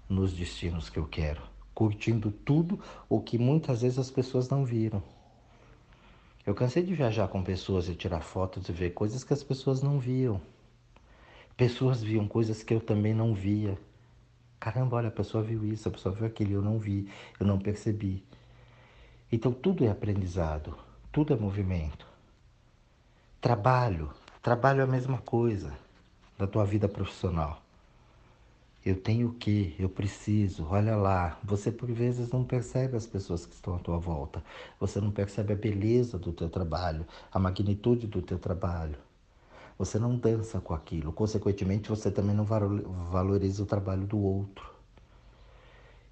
nos 0.08 0.34
destinos 0.34 0.90
que 0.90 1.00
eu 1.00 1.08
quero, 1.08 1.42
curtindo 1.74 2.32
tudo 2.32 2.80
o 3.10 3.20
que 3.20 3.38
muitas 3.38 3.82
vezes 3.82 3.98
as 3.98 4.12
pessoas 4.12 4.48
não 4.48 4.64
viram. 4.64 5.02
Eu 6.46 6.54
cansei 6.54 6.84
de 6.84 6.94
viajar 6.94 7.28
com 7.28 7.44
pessoas 7.44 7.88
e 7.88 7.96
tirar 7.96 8.22
fotos 8.22 8.68
e 8.68 8.72
ver 8.72 8.92
coisas 8.92 9.24
que 9.24 9.34
as 9.34 9.44
pessoas 9.44 9.82
não 9.82 10.00
viam. 10.00 10.42
Pessoas 11.56 12.02
viam 12.02 12.28
coisas 12.28 12.64
que 12.64 12.74
eu 12.74 12.80
também 12.80 13.14
não 13.14 13.34
via. 13.34 13.78
Caramba, 14.60 14.98
olha, 14.98 15.08
a 15.08 15.12
pessoa 15.12 15.44
viu 15.44 15.66
isso, 15.66 15.88
a 15.88 15.92
pessoa 15.92 16.14
viu 16.14 16.26
aquilo, 16.26 16.54
eu 16.54 16.62
não 16.62 16.78
vi, 16.78 17.10
eu 17.40 17.46
não 17.46 17.60
percebi. 17.60 18.24
Então 19.32 19.52
tudo 19.52 19.86
é 19.86 19.90
aprendizado, 19.90 20.78
tudo 21.12 21.34
é 21.34 21.38
movimento. 21.38 22.06
Trabalho, 23.40 24.12
trabalho 24.42 24.82
é 24.82 24.84
a 24.84 24.88
mesma 24.88 25.18
coisa 25.20 25.74
da 26.38 26.46
tua 26.46 26.66
vida 26.66 26.88
profissional. 26.88 27.62
Eu 28.84 29.00
tenho 29.00 29.30
o 29.30 29.34
que, 29.34 29.76
eu 29.78 29.88
preciso, 29.88 30.66
olha 30.68 30.96
lá. 30.96 31.40
Você 31.44 31.72
por 31.72 31.92
vezes 31.92 32.32
não 32.32 32.44
percebe 32.44 32.98
as 32.98 33.06
pessoas 33.06 33.46
que 33.46 33.54
estão 33.54 33.76
à 33.76 33.80
tua 33.80 34.00
volta. 34.00 34.44
Você 34.80 35.00
não 35.00 35.12
percebe 35.12 35.54
a 35.54 35.56
beleza 35.56 36.18
do 36.18 36.34
teu 36.34 36.50
trabalho, 36.50 37.06
a 37.32 37.38
magnitude 37.38 38.08
do 38.08 38.24
teu 38.24 38.40
trabalho. 38.40 38.98
Você 39.82 39.98
não 39.98 40.16
dança 40.16 40.62
com 40.62 40.76
aquilo. 40.76 41.12
Consequentemente, 41.12 41.90
você 41.90 42.12
também 42.12 42.36
não 42.36 42.46
valoriza 42.46 43.64
o 43.64 43.66
trabalho 43.66 44.06
do 44.06 44.20
outro. 44.20 44.70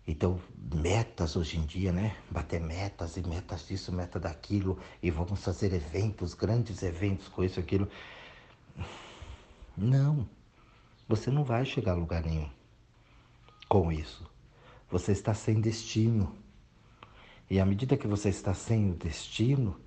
Então, 0.07 0.39
metas 0.73 1.35
hoje 1.35 1.59
em 1.59 1.61
dia, 1.67 1.91
né? 1.91 2.17
Bater 2.31 2.59
metas 2.59 3.15
e 3.15 3.21
metas 3.21 3.67
disso, 3.67 3.91
meta 3.91 4.19
daquilo, 4.19 4.79
e 5.03 5.11
vamos 5.11 5.43
fazer 5.43 5.71
eventos, 5.71 6.33
grandes 6.33 6.81
eventos 6.81 7.27
com 7.27 7.43
isso, 7.43 7.59
aquilo. 7.59 7.87
Não, 9.77 10.27
você 11.07 11.29
não 11.29 11.43
vai 11.43 11.63
chegar 11.63 11.91
a 11.91 11.95
lugar 11.95 12.23
nenhum 12.23 12.49
com 13.67 13.91
isso. 13.91 14.27
Você 14.89 15.11
está 15.11 15.35
sem 15.35 15.61
destino. 15.61 16.35
E 17.47 17.59
à 17.59 17.65
medida 17.67 17.95
que 17.95 18.07
você 18.07 18.29
está 18.29 18.51
sem 18.51 18.89
o 18.89 18.95
destino, 18.95 19.79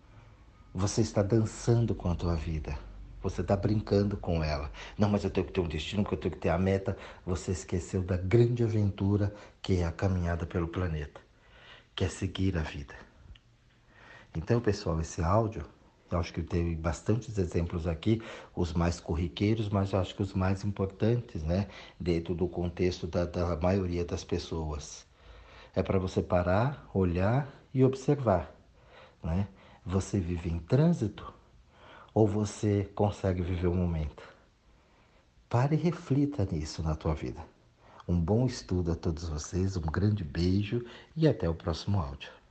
você 0.72 1.00
está 1.00 1.20
dançando 1.20 1.96
com 1.96 2.08
a 2.08 2.14
tua 2.14 2.36
vida. 2.36 2.91
Você 3.22 3.40
está 3.40 3.56
brincando 3.56 4.16
com 4.16 4.42
ela. 4.42 4.70
Não, 4.98 5.08
mas 5.08 5.22
eu 5.22 5.30
tenho 5.30 5.46
que 5.46 5.52
ter 5.52 5.60
um 5.60 5.68
destino, 5.68 6.02
porque 6.02 6.16
eu 6.16 6.20
tenho 6.20 6.34
que 6.34 6.40
ter 6.40 6.48
a 6.48 6.58
meta. 6.58 6.96
Você 7.24 7.52
esqueceu 7.52 8.02
da 8.02 8.16
grande 8.16 8.64
aventura 8.64 9.32
que 9.62 9.76
é 9.76 9.84
a 9.84 9.92
caminhada 9.92 10.44
pelo 10.44 10.66
planeta, 10.66 11.20
que 11.94 12.04
é 12.04 12.08
seguir 12.08 12.58
a 12.58 12.62
vida. 12.62 12.94
Então, 14.34 14.60
pessoal, 14.60 15.00
esse 15.00 15.22
áudio, 15.22 15.64
eu 16.10 16.18
acho 16.18 16.32
que 16.32 16.42
tem 16.42 16.74
bastantes 16.74 17.38
exemplos 17.38 17.86
aqui, 17.86 18.20
os 18.56 18.72
mais 18.72 18.98
corriqueiros, 18.98 19.68
mas 19.68 19.92
eu 19.92 20.00
acho 20.00 20.14
que 20.14 20.22
os 20.22 20.34
mais 20.34 20.64
importantes, 20.64 21.44
né, 21.44 21.68
dentro 22.00 22.34
do 22.34 22.48
contexto 22.48 23.06
da, 23.06 23.24
da 23.24 23.56
maioria 23.56 24.04
das 24.04 24.24
pessoas. 24.24 25.06
É 25.74 25.82
para 25.82 25.98
você 25.98 26.22
parar, 26.22 26.88
olhar 26.92 27.48
e 27.72 27.84
observar, 27.84 28.52
né? 29.22 29.48
Você 29.84 30.18
vive 30.18 30.50
em 30.50 30.58
trânsito 30.58 31.32
ou 32.14 32.26
você 32.26 32.90
consegue 32.94 33.42
viver 33.42 33.68
o 33.68 33.74
momento? 33.74 34.22
Pare 35.48 35.76
e 35.76 35.78
reflita 35.78 36.46
nisso 36.50 36.82
na 36.82 36.94
tua 36.94 37.14
vida. 37.14 37.44
Um 38.08 38.18
bom 38.20 38.46
estudo 38.46 38.92
a 38.92 38.94
todos 38.94 39.28
vocês, 39.28 39.76
um 39.76 39.82
grande 39.82 40.24
beijo 40.24 40.84
e 41.16 41.28
até 41.28 41.48
o 41.48 41.54
próximo 41.54 42.00
áudio. 42.00 42.41